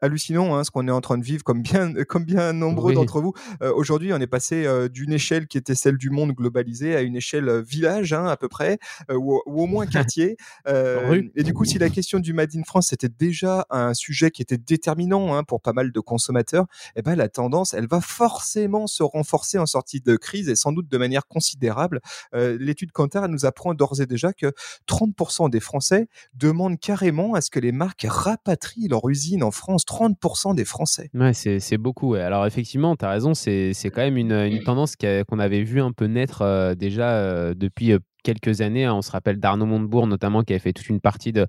hallucinant 0.00 0.56
hein, 0.56 0.64
ce 0.64 0.70
qu'on 0.70 0.86
est 0.88 0.92
en 0.92 1.00
train 1.00 1.18
de 1.18 1.24
vivre, 1.24 1.42
comme 1.42 1.62
bien, 1.62 1.92
comme 2.08 2.24
bien 2.24 2.52
nombreux 2.52 2.92
d'entre 2.94 3.20
vous. 3.20 3.34
Aujourd'hui, 3.60 4.12
on 4.12 4.20
est 4.20 4.26
passé 4.26 4.66
d'une 4.92 5.12
échelle 5.12 5.46
qui 5.46 5.58
était 5.58 5.74
celle 5.74 5.98
du 5.98 6.10
monde 6.10 6.32
globalisé 6.32 6.94
à 6.94 7.02
une 7.02 7.16
échelle 7.16 7.48
euh, 7.48 7.62
village 7.62 8.12
hein, 8.12 8.26
à 8.26 8.36
peu 8.36 8.48
près, 8.48 8.78
euh, 9.10 9.14
ou, 9.14 9.40
au 9.46 9.66
moins 9.66 9.86
quartier. 9.86 10.36
Euh, 10.68 11.22
et 11.34 11.42
du 11.42 11.52
coup, 11.52 11.64
si 11.64 11.78
la 11.78 11.90
question 11.90 12.18
du 12.18 12.32
Made 12.32 12.54
in 12.54 12.62
France 12.64 12.92
était 12.92 13.08
déjà 13.08 13.66
un 13.70 13.94
sujet 13.94 14.30
qui 14.30 14.42
était 14.42 14.58
déterminant 14.58 15.34
hein, 15.34 15.44
pour 15.44 15.60
pas 15.60 15.72
mal 15.72 15.92
de 15.92 16.00
consommateurs, 16.00 16.66
eh 16.96 17.02
ben, 17.02 17.14
la 17.14 17.28
tendance, 17.28 17.74
elle 17.74 17.86
va 17.86 18.00
forcément 18.00 18.86
se 18.86 19.02
renforcer 19.02 19.58
en 19.58 19.66
sortie 19.66 20.00
de 20.00 20.16
crise 20.16 20.48
et 20.48 20.56
sans 20.56 20.72
doute 20.72 20.88
de 20.88 20.98
manière 20.98 21.26
considérable. 21.26 22.00
L'étude 22.32 22.92
Kantar 22.92 23.28
nous 23.28 23.44
apprend 23.46 23.74
d'ores 23.74 24.00
et 24.00 24.06
déjà 24.06 24.32
que 24.32 24.52
30% 24.88 25.50
des 25.50 25.60
Français 25.60 26.08
demandent 26.34 26.78
carrément 26.78 27.34
à 27.34 27.40
ce 27.40 27.50
que 27.50 27.60
les 27.60 27.72
marques 27.72 28.06
rapatrient 28.08 28.88
leur 28.88 29.08
usine 29.08 29.42
en 29.42 29.50
France. 29.50 29.84
30% 29.84 30.54
des 30.54 30.64
Français. 30.64 31.10
Ouais, 31.14 31.32
c'est 31.34 31.78
beaucoup. 31.78 32.14
Alors 32.14 32.46
effectivement, 32.46 32.96
tu 32.96 33.04
as 33.04 33.10
raison, 33.10 33.34
c'est 33.34 33.72
quand 33.84 34.02
même 34.02 34.16
une, 34.16 34.32
une 34.32 34.62
tendance 34.66 34.96
qu'on 34.96 35.38
avait 35.38 35.62
vu 35.62 35.80
un 35.80 35.92
peu 35.92 36.06
naître 36.06 36.42
euh, 36.42 36.74
déjà 36.74 37.10
euh, 37.10 37.54
depuis 37.54 37.92
euh, 37.92 37.98
quelques 38.24 38.60
années. 38.60 38.84
Hein. 38.84 38.94
On 38.94 39.02
se 39.02 39.12
rappelle 39.12 39.38
d'Arnaud 39.38 39.66
Montebourg, 39.66 40.06
notamment, 40.06 40.42
qui 40.42 40.52
avait 40.52 40.60
fait 40.60 40.72
toute 40.72 40.88
une 40.88 41.00
partie 41.00 41.32
de, 41.32 41.46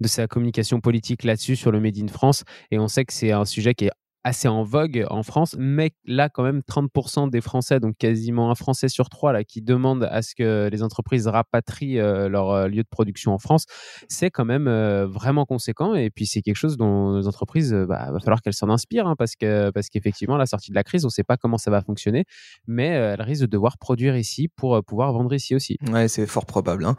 de 0.00 0.08
sa 0.08 0.26
communication 0.26 0.80
politique 0.80 1.22
là-dessus, 1.22 1.54
sur 1.56 1.70
le 1.70 1.80
Made 1.80 1.98
in 1.98 2.08
France. 2.08 2.42
Et 2.72 2.78
on 2.78 2.88
sait 2.88 3.04
que 3.04 3.12
c'est 3.12 3.30
un 3.30 3.44
sujet 3.44 3.74
qui 3.74 3.86
est 3.86 3.92
assez 4.26 4.48
en 4.48 4.64
vogue 4.64 5.06
en 5.08 5.22
France, 5.22 5.54
mais 5.56 5.92
là 6.04 6.28
quand 6.28 6.42
même 6.42 6.60
30% 6.68 7.30
des 7.30 7.40
Français, 7.40 7.78
donc 7.78 7.96
quasiment 7.96 8.50
un 8.50 8.56
Français 8.56 8.88
sur 8.88 9.08
trois 9.08 9.32
là, 9.32 9.44
qui 9.44 9.62
demandent 9.62 10.02
à 10.02 10.20
ce 10.20 10.34
que 10.34 10.68
les 10.68 10.82
entreprises 10.82 11.28
rapatrient 11.28 12.00
euh, 12.00 12.28
leur 12.28 12.50
euh, 12.50 12.66
lieu 12.66 12.82
de 12.82 12.88
production 12.90 13.32
en 13.32 13.38
France, 13.38 13.66
c'est 14.08 14.30
quand 14.30 14.44
même 14.44 14.66
euh, 14.66 15.06
vraiment 15.06 15.44
conséquent. 15.44 15.94
Et 15.94 16.10
puis 16.10 16.26
c'est 16.26 16.42
quelque 16.42 16.56
chose 16.56 16.76
dont 16.76 17.18
les 17.18 17.28
entreprises, 17.28 17.72
bah, 17.88 18.10
va 18.10 18.18
falloir 18.18 18.42
qu'elles 18.42 18.54
s'en 18.54 18.68
inspirent, 18.68 19.06
hein, 19.06 19.14
parce 19.16 19.36
que 19.36 19.70
parce 19.70 19.90
qu'effectivement 19.90 20.36
la 20.36 20.46
sortie 20.46 20.72
de 20.72 20.74
la 20.74 20.82
crise, 20.82 21.04
on 21.04 21.08
ne 21.08 21.12
sait 21.12 21.22
pas 21.22 21.36
comment 21.36 21.58
ça 21.58 21.70
va 21.70 21.80
fonctionner, 21.80 22.24
mais 22.66 22.88
elles 22.88 23.22
risquent 23.22 23.42
de 23.42 23.46
devoir 23.46 23.78
produire 23.78 24.16
ici 24.16 24.48
pour 24.48 24.82
pouvoir 24.82 25.12
vendre 25.12 25.32
ici 25.34 25.54
aussi. 25.54 25.78
Ouais, 25.92 26.08
c'est 26.08 26.26
fort 26.26 26.46
probable. 26.46 26.84
Hein. 26.84 26.96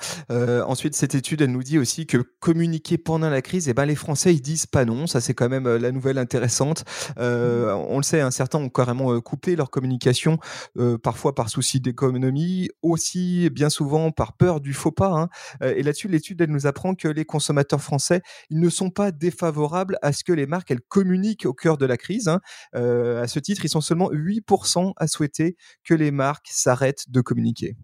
ensuite, 0.65 0.95
cette 0.95 1.13
étude, 1.13 1.41
elle 1.41 1.51
nous 1.51 1.63
dit 1.63 1.77
aussi 1.77 2.05
que 2.05 2.19
communiquer 2.39 2.98
pendant 2.98 3.29
la 3.29 3.41
crise, 3.41 3.67
eh 3.67 3.74
ben 3.74 3.86
les 3.86 3.96
Français 3.96 4.34
ils 4.34 4.41
disent 4.41 4.65
pas 4.65 4.86
non. 4.86 5.07
Ça 5.07 5.19
c'est 5.19 5.34
quand 5.34 5.50
même 5.50 5.67
la 5.67 5.91
nouvelle 5.91 6.19
intéressante. 6.19 6.86
Euh, 7.17 7.74
on 7.74 7.97
le 7.97 8.03
sait, 8.03 8.21
hein, 8.21 8.31
certains 8.31 8.59
ont 8.59 8.69
carrément 8.69 9.13
euh, 9.13 9.21
coupé 9.21 9.55
leur 9.55 9.69
communication, 9.69 10.38
euh, 10.77 10.97
parfois 10.97 11.36
par 11.36 11.50
souci 11.50 11.79
d'économie, 11.79 12.69
aussi 12.81 13.50
bien 13.50 13.69
souvent 13.69 14.12
par 14.12 14.33
peur 14.33 14.62
du 14.62 14.74
faux 14.74 14.91
pas. 14.91 15.07
Hein. 15.07 15.29
et 15.62 15.83
là-dessus, 15.83 16.07
l'étude 16.07 16.41
nous 16.47 16.67
apprend 16.67 16.95
que 16.95 17.07
les 17.07 17.25
consommateurs 17.25 17.81
français, 17.81 18.21
ils 18.50 18.59
ne 18.59 18.69
sont 18.69 18.89
pas 18.89 19.12
défavorables 19.12 19.97
à 20.01 20.12
ce 20.13 20.24
que 20.24 20.33
les 20.33 20.47
marques 20.47 20.71
elles 20.71 20.81
communiquent 20.81 21.45
au 21.45 21.53
cœur 21.53 21.77
de 21.77 21.86
la 21.86 21.97
crise. 21.97 22.27
Hein. 22.27 22.41
à 22.74 23.27
ce 23.27 23.39
titre, 23.39 23.65
ils 23.65 23.69
sont 23.69 23.81
seulement 23.81 24.09
8% 24.12 24.93
à 24.97 25.07
souhaiter 25.07 25.57
que 25.83 25.93
les 25.93 26.12
marques 26.12 26.47
s'arrêtent 26.50 27.09
de 27.09 27.21
communiquer. 27.21 27.75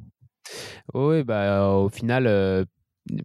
Oui, 0.93 1.23
bah, 1.23 1.67
au 1.69 1.89
final, 1.89 2.27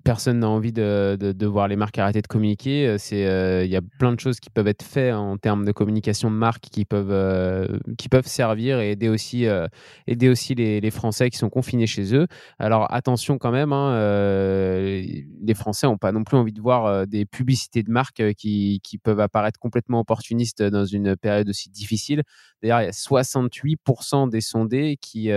personne 0.02 0.40
n'a 0.40 0.48
envie 0.48 0.72
de, 0.72 1.16
de, 1.20 1.46
voir 1.46 1.68
les 1.68 1.76
marques 1.76 1.98
arrêter 1.98 2.20
de 2.20 2.26
communiquer. 2.26 2.86
Euh, 2.86 2.96
euh, 3.12 3.64
il 3.64 3.70
y 3.70 3.76
a 3.76 3.80
plein 3.98 4.12
de 4.12 4.18
choses 4.18 4.40
qui 4.40 4.50
peuvent 4.50 4.66
être 4.66 4.82
faites 4.82 5.14
en 5.14 5.36
termes 5.36 5.64
de 5.64 5.72
communication 5.72 6.30
de 6.30 6.36
marque 6.36 6.64
qui 6.64 6.84
peuvent, 6.84 7.12
euh, 7.12 7.78
qui 7.96 8.08
peuvent 8.08 8.26
servir 8.26 8.80
et 8.80 8.92
aider 8.92 9.08
aussi, 9.08 9.46
aider 10.06 10.28
aussi 10.28 10.54
les, 10.54 10.80
les, 10.80 10.90
Français 10.90 11.30
qui 11.30 11.38
sont 11.38 11.50
confinés 11.50 11.86
chez 11.86 12.14
eux. 12.14 12.26
Alors 12.58 12.92
attention 12.92 13.38
quand 13.38 13.52
même, 13.52 13.72
hein, 13.72 13.94
les 13.94 15.54
Français 15.54 15.86
n'ont 15.86 15.98
pas 15.98 16.12
non 16.12 16.24
plus 16.24 16.36
envie 16.36 16.52
de 16.52 16.60
voir 16.60 17.06
des 17.06 17.24
publicités 17.24 17.82
de 17.82 17.90
marques 17.90 18.34
qui, 18.34 18.80
qui, 18.82 18.98
peuvent 18.98 19.20
apparaître 19.20 19.60
complètement 19.60 20.00
opportunistes 20.00 20.62
dans 20.62 20.84
une 20.84 21.16
période 21.16 21.48
aussi 21.48 21.70
difficile. 21.70 22.22
D'ailleurs, 22.62 22.80
il 22.80 22.86
y 22.86 22.88
a 22.88 22.90
68% 22.90 24.28
des 24.28 24.40
sondés 24.40 24.96
qui, 25.00 25.30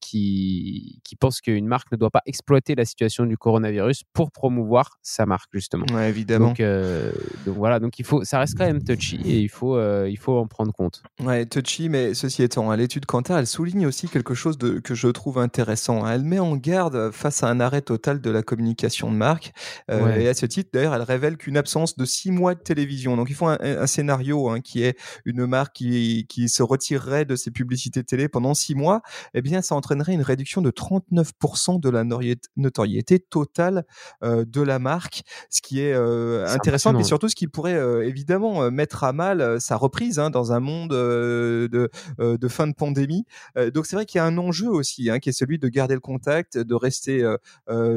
qui, 0.00 1.00
qui 1.04 1.16
pensent 1.16 1.40
qu'une 1.40 1.66
marque 1.66 1.92
ne 1.92 1.96
doit 1.96 2.10
pas 2.10 2.22
exploiter 2.26 2.74
la 2.74 2.84
situation 2.84 3.24
du 3.26 3.35
du 3.36 3.38
coronavirus 3.38 4.04
pour 4.12 4.30
promouvoir 4.30 4.98
sa 5.02 5.26
marque 5.26 5.50
justement. 5.52 5.86
Ouais, 5.92 6.08
évidemment. 6.08 6.48
Donc, 6.48 6.60
euh, 6.60 7.12
donc, 7.44 7.56
voilà, 7.56 7.78
donc 7.78 7.98
il 7.98 8.04
faut, 8.04 8.24
ça 8.24 8.38
reste 8.38 8.56
quand 8.56 8.64
même 8.64 8.82
touchy 8.82 9.20
et 9.24 9.38
il 9.38 9.48
faut, 9.48 9.76
euh, 9.76 10.08
il 10.08 10.16
faut 10.16 10.38
en 10.38 10.46
prendre 10.46 10.72
compte. 10.72 11.02
Ouais, 11.22 11.44
touchy, 11.44 11.88
mais 11.88 12.14
ceci 12.14 12.42
étant, 12.42 12.70
hein, 12.70 12.76
l'étude 12.76 13.04
Kantar, 13.06 13.38
elle 13.38 13.46
souligne 13.46 13.86
aussi 13.86 14.08
quelque 14.08 14.34
chose 14.34 14.56
de, 14.56 14.78
que 14.78 14.94
je 14.94 15.08
trouve 15.08 15.38
intéressant. 15.38 16.04
Hein. 16.04 16.12
Elle 16.14 16.24
met 16.24 16.38
en 16.38 16.56
garde 16.56 17.10
face 17.10 17.42
à 17.42 17.48
un 17.48 17.60
arrêt 17.60 17.82
total 17.82 18.20
de 18.20 18.30
la 18.30 18.42
communication 18.42 19.10
de 19.10 19.16
marque. 19.16 19.52
Euh, 19.90 20.16
et 20.16 20.28
à 20.28 20.34
ce 20.34 20.46
titre, 20.46 20.70
d'ailleurs, 20.72 20.94
elle 20.94 21.02
révèle 21.02 21.36
qu'une 21.36 21.56
absence 21.56 21.96
de 21.96 22.04
six 22.04 22.30
mois 22.30 22.54
de 22.54 22.60
télévision. 22.60 23.16
Donc, 23.16 23.28
il 23.28 23.34
faut 23.34 23.46
un, 23.46 23.58
un 23.60 23.86
scénario 23.86 24.48
hein, 24.48 24.60
qui 24.60 24.82
est 24.82 24.98
une 25.24 25.46
marque 25.46 25.74
qui, 25.74 26.26
qui 26.28 26.48
se 26.48 26.62
retirerait 26.62 27.24
de 27.24 27.36
ses 27.36 27.50
publicités 27.50 28.02
télé 28.02 28.28
pendant 28.28 28.54
six 28.54 28.74
mois. 28.74 29.02
Eh 29.34 29.42
bien, 29.42 29.60
ça 29.60 29.74
entraînerait 29.74 30.14
une 30.14 30.22
réduction 30.22 30.62
de 30.62 30.70
39% 30.70 31.80
de 31.80 31.90
la 31.90 32.04
notoriété 32.56 33.18
totale 33.30 33.84
euh, 34.22 34.44
de 34.44 34.60
la 34.62 34.78
marque, 34.78 35.22
ce 35.50 35.60
qui 35.60 35.80
est, 35.80 35.92
euh, 35.94 36.46
intéressant, 36.46 36.92
mais 36.92 37.04
surtout 37.04 37.28
ce 37.28 37.34
qui 37.34 37.46
pourrait 37.46 37.74
euh, 37.74 38.06
évidemment 38.06 38.70
mettre 38.70 39.04
à 39.04 39.12
mal 39.12 39.60
sa 39.60 39.76
reprise 39.76 40.18
hein, 40.18 40.30
dans 40.30 40.52
un 40.52 40.60
monde 40.60 40.90
de, 40.90 41.90
de, 42.18 42.48
fin 42.48 42.66
de 42.66 42.74
pandémie. 42.74 43.24
donc 43.74 43.86
c'est 43.86 43.96
vrai 43.96 44.06
qu'il 44.06 44.18
y 44.18 44.20
a 44.20 44.24
un 44.24 44.38
enjeu 44.38 44.68
aussi, 44.68 45.10
hein, 45.10 45.18
qui 45.18 45.30
est 45.30 45.32
celui 45.32 45.58
de 45.58 45.68
garder 45.68 45.94
le 45.94 46.00
contact, 46.00 46.56
de 46.58 46.74
rester, 46.74 47.24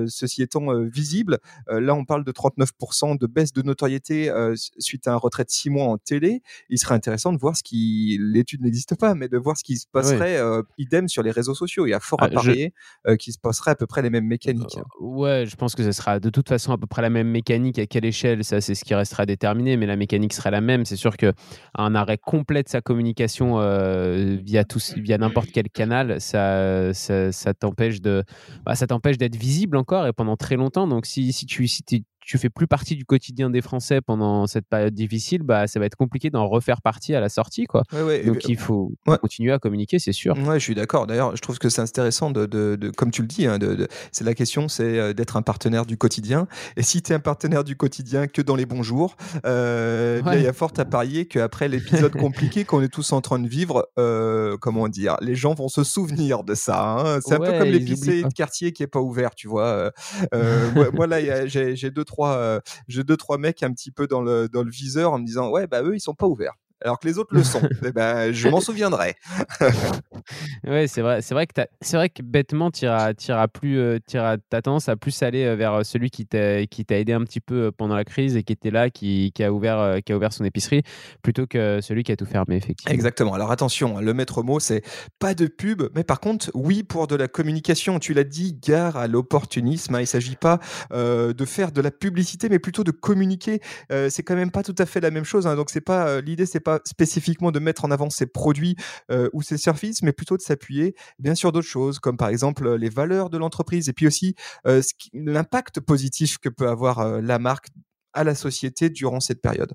ceci 0.08 0.42
étant, 0.42 0.84
visible. 0.84 1.40
là, 1.68 1.94
on 1.94 2.06
parle 2.06 2.24
de 2.24 2.32
39% 2.32 3.18
de 3.18 3.28
baisse 3.28 3.54
de 3.54 3.62
notoriété 3.62 4.32
suite 4.78 5.08
à 5.08 5.14
un 5.14 5.18
retrait 5.18 5.44
de 5.44 5.50
six 5.50 5.70
mois 5.70 5.86
en 5.86 5.98
télé. 5.98 6.42
Il 6.70 6.80
serait 6.80 6.96
intéressant 6.96 7.32
de 7.34 7.38
voir 7.38 7.56
ce 7.56 7.64
qui, 7.64 8.18
l'étude 8.20 8.62
n'existe 8.62 8.96
pas, 8.96 9.16
mais 9.16 9.28
de 9.28 9.38
voir 9.38 9.58
ce 9.58 9.64
qui 9.64 9.78
se 9.78 9.88
passerait 9.92 10.40
idem 10.78 11.08
sur 11.08 11.24
les 11.24 11.32
réseaux 11.32 11.56
sociaux. 11.56 11.86
Il 11.86 11.92
y 11.92 11.94
a 11.94 12.00
fort 12.00 12.22
à 12.22 12.26
ah, 12.26 12.30
parier 12.30 12.74
qui 13.20 13.32
se 13.32 13.40
passerait 13.40 13.72
à 13.72 13.76
peu 13.76 13.88
près 13.88 14.02
les 14.02 14.10
mêmes 14.10 14.28
mécaniques. 14.28 14.80
Ouais, 15.20 15.46
je 15.46 15.56
pense 15.56 15.76
que 15.76 15.84
ce 15.84 15.92
sera 15.92 16.20
de 16.20 16.30
toute 16.30 16.48
façon 16.48 16.72
à 16.72 16.78
peu 16.78 16.88
près 16.88 17.02
la 17.02 17.10
même 17.10 17.28
mécanique. 17.28 17.78
À 17.80 17.86
quelle 17.86 18.06
échelle, 18.06 18.44
ça 18.44 18.62
c'est 18.62 18.76
ce 18.76 18.84
qui 18.84 18.96
restera 18.96 19.26
déterminé, 19.26 19.78
mais 19.78 19.86
la 19.86 19.96
mécanique 19.96 20.34
sera 20.34 20.50
la 20.50 20.62
même. 20.62 20.86
C'est 20.86 20.96
sûr 20.96 21.18
que 21.18 21.34
un 21.78 21.94
arrêt 21.96 22.18
complet 22.18 22.64
de 22.64 22.70
sa 22.70 22.82
communication 22.82 23.60
euh, 23.60 24.38
via 24.42 24.64
via 24.98 25.18
n'importe 25.18 25.50
quel 25.52 25.70
canal, 25.70 26.20
ça, 26.22 26.94
ça, 26.94 27.54
t'empêche 27.54 28.02
bah, 28.02 28.76
ça 28.76 28.88
t'empêche 28.88 29.18
d'être 29.18 29.36
visible 29.36 29.78
encore 29.78 30.08
et 30.08 30.14
pendant 30.14 30.38
très 30.38 30.56
longtemps. 30.56 30.88
Donc 30.88 31.06
si, 31.06 31.34
si 31.34 31.46
tu 31.46 31.68
si 31.68 31.84
tu 31.84 32.02
fais 32.38 32.50
plus 32.50 32.68
partie 32.68 32.96
du 32.96 33.06
quotidien 33.06 33.50
des 33.50 33.62
Français 33.62 34.02
pendant 34.02 34.48
cette 34.48 34.68
période 34.68 34.94
difficile, 34.94 35.44
bah, 35.44 35.68
ça 35.68 35.80
va 35.80 35.86
être 35.86 35.96
compliqué 35.96 36.30
d'en 36.30 36.48
refaire 36.48 36.82
partie 36.82 37.16
à 37.16 37.20
la 37.20 37.30
sortie. 37.30 37.66
Quoi. 37.66 37.84
Donc 38.26 38.48
il 38.48 38.58
faut 38.58 38.92
continuer 39.22 39.52
à 39.52 39.60
communiquer, 39.60 40.00
c'est 40.00 40.12
sûr. 40.12 40.38
Ouais, 40.38 40.60
je 40.60 40.64
suis 40.64 40.76
d'accord. 40.76 41.08
D'ailleurs, 41.08 41.36
je 41.36 41.42
trouve 41.42 41.60
que 41.60 41.70
c'est 41.70 41.82
intéressant, 41.82 42.32
de, 42.32 42.46
de, 42.46 42.92
comme 42.92 43.12
tu 43.12 43.22
le 43.22 43.28
dis, 43.28 43.46
hein, 43.46 43.58
de, 43.58 43.88
c'est 44.12 44.24
la 44.24 44.34
question, 44.34 44.68
c'est 44.68 45.00
euh, 45.00 45.14
d'être 45.14 45.38
un 45.38 45.42
partenaire 45.42 45.86
du 45.86 45.98
quotidien. 45.98 46.48
Et 46.78 46.84
si 46.84 47.02
tu 47.02 47.12
es 47.12 47.16
un 47.16 47.20
partenaire 47.20 47.64
du 47.64 47.76
quotidien 47.76 48.28
que 48.28 48.42
dans 48.42 48.56
les 48.56 48.66
bons 48.66 48.84
jours, 48.84 49.16
euh, 49.46 50.22
il 50.34 50.42
y 50.42 50.48
a 50.48 50.54
fort 50.54 50.74
à 50.78 50.86
parier 50.86 51.26
qu'après 51.26 51.68
l'épisode 51.68 52.16
compliqué 52.16 52.66
qu'on 52.66 52.82
est 52.82 52.90
tous 52.90 53.12
en 53.12 53.22
train 53.22 53.40
de 53.40 53.48
vivre, 53.48 53.90
euh, 53.98 54.58
comment 54.58 54.88
dire, 54.88 55.18
les 55.22 55.36
gens 55.36 55.54
vont 55.54 55.70
se 55.70 55.84
souvenir 55.84 56.44
de 56.44 56.54
ça. 56.54 56.82
Hein. 56.84 57.20
C'est 57.26 57.34
un 57.34 57.40
peu 57.40 57.58
comme 57.58 57.70
l'épicé 57.70 58.24
de 58.24 58.30
quartier 58.30 58.72
qui 58.72 58.84
est 58.84 58.88
pas 58.88 59.00
ouvert, 59.00 59.36
tu 59.36 59.48
vois. 59.48 59.92
moi, 60.94 61.08
là, 61.08 61.48
j'ai 61.48 61.92
deux, 61.92 62.06
trois 62.06 62.19
euh, 62.28 62.60
j'ai 62.88 63.04
deux 63.04 63.18
trois 63.18 63.38
mecs 63.38 63.64
un 63.64 63.72
petit 63.72 63.92
peu 63.92 64.08
dans 64.08 64.22
le 64.22 64.50
dans 64.50 64.64
le 64.64 64.72
viseur 64.72 65.14
en 65.14 65.20
me 65.20 65.26
disant 65.26 65.50
ouais 65.50 65.68
bah 65.68 65.82
eux 65.84 65.96
ils 65.96 66.02
sont 66.02 66.16
pas 66.16 66.28
ouverts 66.28 66.56
alors 66.82 67.00
que 67.00 67.08
les 67.08 67.18
autres 67.18 67.34
le 67.36 67.44
sont. 67.44 67.62
eh 67.86 67.92
ben, 67.92 68.32
je 68.32 68.48
m'en 68.48 68.62
souviendrai. 68.62 69.16
ouais, 70.68 70.88
c'est 70.88 71.02
vrai. 71.02 71.22
C'est 71.22 71.34
vrai 71.34 71.46
que 71.46 71.62
c'est 71.82 71.98
vrai 71.98 72.10
que 72.10 72.22
bêtement, 72.22 72.72
tu 72.72 72.86
iras, 72.86 73.14
plus, 73.48 73.80
euh, 73.80 74.00
as 74.14 74.38
tendance 74.62 74.88
à 74.88 74.96
plus 74.96 75.22
aller 75.24 75.46
euh, 75.46 75.56
vers 75.56 75.86
celui 75.86 76.10
qui 76.10 76.26
t'a 76.26 76.66
qui 76.66 76.86
t'a 76.86 76.98
aidé 76.98 77.14
un 77.14 77.24
petit 77.24 77.42
peu 77.42 77.56
euh, 77.56 77.72
pendant 77.72 77.96
la 77.96 78.06
crise 78.06 78.38
et 78.38 78.44
qui 78.44 78.54
était 78.54 78.72
là, 78.72 78.90
qui, 78.90 79.32
qui 79.34 79.44
a 79.44 79.52
ouvert 79.52 79.98
qui 80.06 80.14
a 80.14 80.18
ouvert 80.18 80.32
son 80.32 80.46
épicerie, 80.46 80.84
plutôt 81.22 81.48
que 81.48 81.82
celui 81.82 82.04
qui 82.04 82.12
a 82.12 82.16
tout 82.16 82.26
fermé 82.26 82.56
effectivement. 82.56 82.94
Exactement. 82.94 83.34
Alors 83.34 83.52
attention, 83.52 83.98
hein, 83.98 84.02
le 84.02 84.14
maître 84.14 84.42
mot 84.44 84.60
c'est 84.60 84.84
pas 85.20 85.34
de 85.34 85.48
pub, 85.48 85.84
mais 85.96 86.04
par 86.04 86.20
contre 86.20 86.50
oui 86.54 86.84
pour 86.84 87.08
de 87.08 87.16
la 87.16 87.28
communication. 87.28 88.00
Tu 88.00 88.14
l'as 88.14 88.24
dit, 88.24 88.54
gare 88.54 88.96
à 88.96 89.08
l'opportunisme. 89.08 89.96
Hein. 89.96 90.02
Il 90.02 90.08
s'agit 90.08 90.36
pas 90.36 90.60
de 90.92 91.46
faire 91.46 91.72
de 91.72 91.82
la 91.82 91.92
publicité, 91.92 92.48
mais 92.50 92.60
plutôt 92.60 92.84
de 92.84 92.92
communiquer. 92.92 93.62
c'est 93.90 94.24
quand 94.24 94.36
même 94.36 94.52
pas 94.52 94.64
tout 94.64 94.76
à 94.78 94.86
fait 94.86 95.02
la 95.02 95.12
même 95.12 95.26
chose. 95.26 95.48
Hein. 95.48 95.56
Donc 95.56 95.70
c'est 95.70 95.82
pas 95.82 96.22
l'idée, 96.22 96.46
c'est 96.46 96.60
pas 96.60 96.69
spécifiquement 96.86 97.52
de 97.52 97.60
mettre 97.60 97.86
en 97.86 97.92
avant 97.92 98.10
ses 98.10 98.26
produits 98.26 98.76
ou 99.34 99.42
ses 99.42 99.58
services, 99.58 100.02
mais 100.04 100.14
plutôt 100.14 100.38
de 100.38 100.42
s'appuyer 100.42 100.96
bien 101.18 101.36
sûr 101.36 101.52
d'autres 101.52 101.68
choses, 101.68 102.00
comme 102.00 102.18
par 102.18 102.30
exemple 102.30 102.76
les 102.76 102.90
valeurs 102.90 103.30
de 103.30 103.38
l'entreprise 103.38 103.90
et 103.90 103.94
puis 103.94 104.08
aussi 104.08 104.36
l'impact 105.14 105.80
positif 105.80 106.38
que 106.38 106.50
peut 106.50 106.70
avoir 106.70 107.22
la 107.22 107.40
marque 107.40 107.68
à 108.14 108.24
la 108.24 108.36
société 108.36 108.90
durant 108.90 109.20
cette 109.20 109.42
période. 109.42 109.74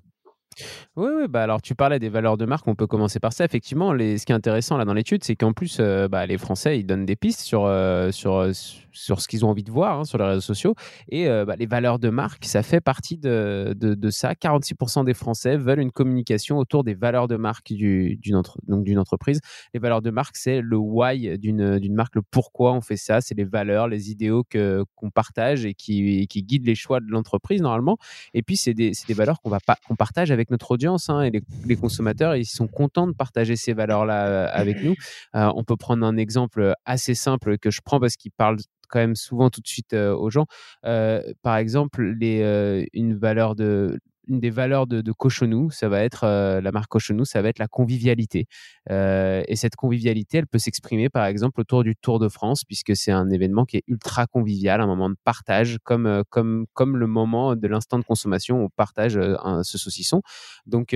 Oui, 0.96 1.28
bah 1.28 1.42
alors 1.42 1.62
tu 1.62 1.74
parlais 1.74 1.98
des 1.98 2.08
valeurs 2.08 2.36
de 2.36 2.44
marque, 2.44 2.66
on 2.68 2.74
peut 2.74 2.86
commencer 2.86 3.20
par 3.20 3.32
ça. 3.32 3.44
Effectivement, 3.44 3.92
ce 3.92 4.24
qui 4.24 4.32
est 4.32 4.34
intéressant 4.34 4.76
là 4.76 4.84
dans 4.84 4.94
l'étude, 4.94 5.24
c'est 5.24 5.36
qu'en 5.36 5.52
plus, 5.52 5.80
bah, 6.10 6.26
les 6.26 6.38
Français, 6.38 6.78
ils 6.78 6.84
donnent 6.84 7.06
des 7.06 7.16
pistes 7.16 7.40
sur, 7.40 7.70
sur, 8.10 8.52
sur 8.94 9.20
ce 9.20 9.28
qu'ils 9.28 9.44
ont 9.44 9.50
envie 9.50 9.64
de 9.64 9.70
voir 9.70 10.00
hein, 10.00 10.04
sur 10.04 10.18
les 10.18 10.24
réseaux 10.24 10.40
sociaux. 10.40 10.74
Et 11.08 11.28
euh, 11.28 11.44
bah, 11.44 11.56
les 11.56 11.66
valeurs 11.66 11.98
de 11.98 12.08
marque, 12.08 12.44
ça 12.44 12.62
fait 12.62 12.80
partie 12.80 13.18
de, 13.18 13.74
de, 13.76 14.10
ça. 14.10 14.32
46% 14.32 15.04
des 15.04 15.14
Français 15.14 15.56
veulent 15.56 15.80
une 15.80 15.90
communication 15.90 16.56
autour 16.58 16.84
des 16.84 16.94
valeurs 16.94 17.28
de 17.28 17.36
marque 17.36 17.72
d'une 17.72 18.16
d'une 18.22 18.98
entreprise. 18.98 19.40
Les 19.74 19.80
valeurs 19.80 20.02
de 20.02 20.10
marque, 20.10 20.36
c'est 20.36 20.60
le 20.60 20.76
why 20.76 21.38
d'une 21.38 21.94
marque, 21.94 22.14
le 22.14 22.22
pourquoi 22.22 22.72
on 22.72 22.80
fait 22.80 22.96
ça. 22.96 23.20
C'est 23.20 23.34
les 23.34 23.44
valeurs, 23.44 23.88
les 23.88 24.10
idéaux 24.10 24.44
qu'on 24.44 25.10
partage 25.10 25.66
et 25.66 25.74
qui, 25.74 26.26
qui 26.28 26.42
guident 26.42 26.66
les 26.66 26.74
choix 26.74 27.00
de 27.00 27.06
l'entreprise 27.08 27.60
normalement. 27.60 27.98
Et 28.32 28.42
puis, 28.42 28.56
c'est 28.56 28.74
des, 28.74 28.92
des, 29.08 29.14
valeurs 29.14 29.40
qu'on 29.42 29.50
qu'on 29.86 29.96
partage 29.96 30.30
avec 30.30 30.43
notre 30.50 30.70
audience. 30.70 31.08
Hein, 31.10 31.22
et 31.22 31.42
les, 31.64 31.76
consommateurs, 31.76 32.36
ils 32.36 32.44
sont 32.44 32.66
contents 32.66 33.06
de 33.06 33.12
partager 33.12 33.56
ces 33.56 33.72
valeurs-là 33.72 34.26
euh, 34.26 34.48
avec 34.52 34.82
nous. 34.82 34.94
Euh, 35.34 35.50
on 35.54 35.64
peut 35.64 35.76
prendre 35.76 36.06
un 36.06 36.16
exemple 36.16 36.74
assez 36.84 37.14
simple 37.14 37.58
que 37.58 37.70
je 37.70 37.80
prends 37.84 38.00
parce 38.00 38.16
qu'il 38.16 38.32
parle 38.32 38.58
quand 38.88 38.98
même 38.98 39.16
souvent 39.16 39.50
tout 39.50 39.60
de 39.60 39.66
suite 39.66 39.94
aux 39.94 40.30
gens. 40.30 40.46
par 40.82 41.56
exemple, 41.56 42.14
les, 42.20 42.86
une 42.92 43.16
valeur 43.16 43.56
de 43.56 43.98
une 44.28 44.40
des 44.40 44.50
valeurs 44.50 44.86
de, 44.86 45.00
de 45.00 45.12
Cochonou, 45.12 45.70
ça 45.70 45.88
va 45.88 46.00
être 46.02 46.26
la 46.60 46.72
marque 46.72 46.88
Cochonou, 46.88 47.24
ça 47.24 47.42
va 47.42 47.48
être 47.48 47.58
la 47.58 47.68
convivialité. 47.68 48.46
et 48.90 49.56
cette 49.56 49.76
convivialité, 49.76 50.38
elle 50.38 50.46
peut 50.46 50.58
s'exprimer 50.58 51.08
par 51.08 51.26
exemple 51.26 51.60
autour 51.60 51.84
du 51.84 51.96
Tour 51.96 52.18
de 52.18 52.28
France, 52.28 52.64
puisque 52.64 52.96
c'est 52.96 53.12
un 53.12 53.30
événement 53.30 53.64
qui 53.64 53.78
est 53.78 53.84
ultra 53.88 54.26
convivial, 54.26 54.80
un 54.80 54.86
moment 54.86 55.10
de 55.10 55.16
partage, 55.24 55.78
comme 55.84 56.22
comme 56.30 56.66
comme 56.74 56.96
le 56.96 57.06
moment 57.06 57.56
de 57.56 57.68
l'instant 57.68 57.98
de 57.98 58.04
consommation 58.04 58.64
on 58.64 58.68
partage 58.68 59.18
ce 59.62 59.78
saucisson. 59.78 60.22
Donc 60.66 60.94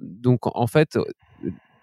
donc 0.00 0.40
en 0.46 0.66
fait 0.66 0.98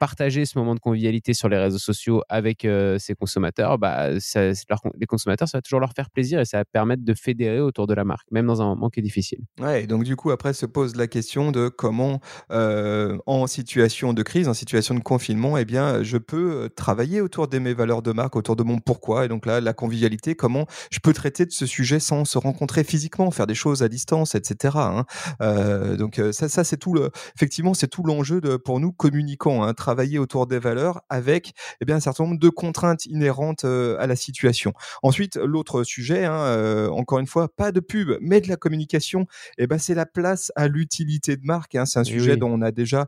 partager 0.02 0.46
ce 0.46 0.58
moment 0.58 0.74
de 0.74 0.80
convivialité 0.80 1.36
sur 1.36 1.48
les 1.48 1.60
réseaux 1.60 1.78
sociaux 1.78 2.24
avec 2.28 2.66
euh, 2.66 2.98
ses 2.98 3.14
consommateurs, 3.14 3.78
bah, 3.78 4.10
les 4.10 5.06
consommateurs, 5.06 5.48
ça 5.48 5.60
va 5.60 5.62
toujours 5.62 5.80
leur 5.80 5.94
faire 5.96 6.10
plaisir 6.10 6.40
et 6.40 6.46
ça 6.46 6.58
va 6.58 6.66
permettre 6.66 7.06
de 7.06 7.14
fédérer 7.14 7.60
autour 7.60 7.86
de 7.86 7.94
la 7.94 8.04
marque, 8.04 8.26
même 8.32 8.48
dans 8.48 8.64
un 8.64 8.66
moment 8.66 8.90
qui 8.90 9.00
est 9.00 9.04
difficile. 9.04 9.42
Ouais, 9.60 9.86
donc 9.86 10.04
du 10.04 10.16
coup, 10.16 10.32
après 10.32 10.54
se 10.54 10.66
pose 10.66 10.96
la 10.96 11.06
question 11.06 11.52
de 11.52 11.70
comment, 11.70 12.20
euh, 12.52 13.16
en 13.28 13.46
situation 13.46 14.14
de 14.14 14.24
crise, 14.24 14.48
en 14.48 14.56
situation 14.56 14.96
de 14.96 15.02
confinement, 15.02 15.56
eh 15.60 15.66
bien, 15.66 16.02
je 16.02 16.18
peux 16.18 16.64
euh, 16.64 16.70
travailler 16.70 17.22
autour 17.22 17.48
de 17.48 17.60
mes 17.60 17.76
valeurs 17.76 18.02
de 18.02 18.12
marque, 18.12 18.36
autour 18.36 18.56
de 18.56 18.64
mon 18.64 18.80
pourquoi. 18.80 19.26
Et 19.26 19.28
donc 19.28 19.46
là, 19.46 19.62
la 19.62 19.74
convivialité, 19.74 20.34
comment 20.34 20.66
je 20.90 20.98
peux 20.98 21.14
traiter 21.14 21.46
de 21.46 21.52
ce 21.52 21.68
sujet 21.68 22.00
sans 22.00 22.26
se 22.26 22.40
rencontrer 22.40 22.84
physiquement, 22.84 23.30
faire 23.30 23.46
des 23.46 23.54
choses 23.54 23.84
à 23.84 23.88
distance, 23.88 24.34
etc. 24.34 24.78
Hein. 24.78 25.06
donc 26.00 26.20
ça, 26.32 26.50
ça 26.50 26.64
c'est 26.64 26.78
tout 26.78 26.96
le, 26.96 27.12
effectivement, 27.36 27.76
c'est 27.76 27.88
tout 27.88 28.02
l'enjeu 28.02 28.42
pour 28.58 28.80
nous 28.80 28.92
communicants. 28.92 29.62
Hein, 29.62 29.76
travailler 29.92 30.20
autour 30.20 30.48
des 30.48 30.58
valeurs 30.58 31.02
avec 31.10 31.54
eh 31.82 31.86
bien, 31.86 31.98
un 31.98 32.00
certain 32.00 32.24
nombre 32.24 32.40
de 32.40 32.48
contraintes 32.48 33.06
inhérentes 33.08 33.66
à 33.66 34.08
la 34.08 34.16
situation. 34.16 34.72
Ensuite, 35.04 35.36
l'autre 35.36 35.84
sujet, 35.84 36.24
hein, 36.24 36.88
encore 36.92 37.20
une 37.20 37.28
fois, 37.28 37.50
pas 37.54 37.74
de 37.74 37.82
pub, 37.82 38.12
mais 38.22 38.40
de 38.40 38.48
la 38.48 38.56
communication, 38.56 39.26
eh 39.58 39.68
ben, 39.68 39.78
c'est 39.78 39.94
la 39.94 40.06
place 40.06 40.54
à 40.56 40.70
l'utilité 40.70 41.36
de 41.36 41.46
marque. 41.46 41.76
Hein. 41.76 41.86
C'est 41.86 42.00
un 42.00 42.06
sujet 42.06 42.38
dont 42.38 42.50
on 42.50 42.62
a 42.62 42.72
déjà 42.72 43.08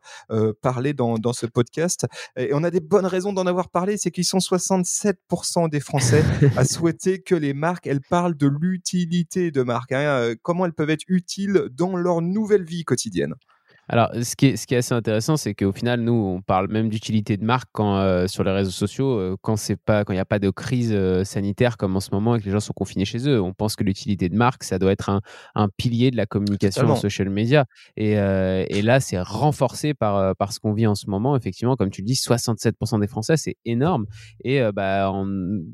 parlé 0.61 0.93
dans, 0.93 1.17
dans 1.17 1.31
ce 1.31 1.45
podcast. 1.45 2.05
Et 2.35 2.49
on 2.53 2.63
a 2.63 2.71
des 2.71 2.81
bonnes 2.81 3.05
raisons 3.05 3.31
d'en 3.31 3.47
avoir 3.47 3.69
parlé, 3.69 3.95
c'est 3.95 4.11
qu'ils 4.11 4.25
sont 4.25 4.39
67% 4.39 5.69
des 5.69 5.79
Français 5.79 6.23
à 6.57 6.65
souhaiter 6.65 7.21
que 7.21 7.35
les 7.35 7.53
marques, 7.53 7.87
elles 7.87 8.01
parlent 8.01 8.35
de 8.35 8.47
l'utilité 8.47 9.51
de 9.51 9.61
marque, 9.63 9.93
hein, 9.93 10.33
comment 10.41 10.65
elles 10.65 10.73
peuvent 10.73 10.89
être 10.89 11.05
utiles 11.07 11.69
dans 11.71 11.95
leur 11.95 12.21
nouvelle 12.21 12.65
vie 12.65 12.83
quotidienne. 12.83 13.35
Alors, 13.89 14.09
ce 14.21 14.35
qui 14.35 14.47
est, 14.47 14.55
ce 14.55 14.65
qui 14.65 14.75
est 14.75 14.77
assez 14.77 14.93
intéressant, 14.93 15.35
c'est 15.35 15.53
qu'au 15.53 15.73
final, 15.73 16.01
nous, 16.01 16.13
on 16.13 16.41
parle 16.41 16.69
même 16.69 16.87
d'utilité 16.87 17.35
de 17.35 17.43
marque 17.43 17.67
quand, 17.73 17.97
euh, 17.97 18.27
sur 18.27 18.43
les 18.43 18.51
réseaux 18.51 18.71
sociaux, 18.71 19.19
euh, 19.19 19.35
quand 19.41 19.55
il 19.69 19.77
n'y 20.11 20.19
a 20.19 20.25
pas 20.25 20.39
de 20.39 20.49
crise 20.49 20.91
euh, 20.93 21.25
sanitaire 21.25 21.75
comme 21.75 21.95
en 21.95 21.99
ce 21.99 22.09
moment 22.11 22.35
et 22.35 22.39
que 22.39 22.45
les 22.45 22.51
gens 22.51 22.61
sont 22.61 22.73
confinés 22.73 23.03
chez 23.03 23.27
eux. 23.27 23.41
On 23.41 23.53
pense 23.53 23.75
que 23.75 23.83
l'utilité 23.83 24.29
de 24.29 24.35
marque, 24.35 24.63
ça 24.63 24.79
doit 24.79 24.91
être 24.93 25.09
un, 25.09 25.19
un 25.55 25.67
pilier 25.67 26.11
de 26.11 26.17
la 26.17 26.25
communication 26.25 26.89
en 26.89 26.95
social 26.95 27.29
media. 27.29 27.65
Et, 27.97 28.11
et 28.13 28.81
là, 28.81 28.99
c'est 28.99 29.19
renforcé 29.19 29.93
par, 29.93 30.35
par 30.35 30.53
ce 30.53 30.59
qu'on 30.59 30.73
vit 30.73 30.87
en 30.87 30.95
ce 30.95 31.09
moment. 31.09 31.35
Effectivement, 31.35 31.75
comme 31.75 31.89
tu 31.89 32.01
le 32.01 32.05
dis, 32.05 32.13
67% 32.13 32.99
des 32.99 33.07
Français, 33.07 33.37
c'est 33.37 33.57
énorme. 33.65 34.05
Et 34.43 34.61
bah, 34.73 35.11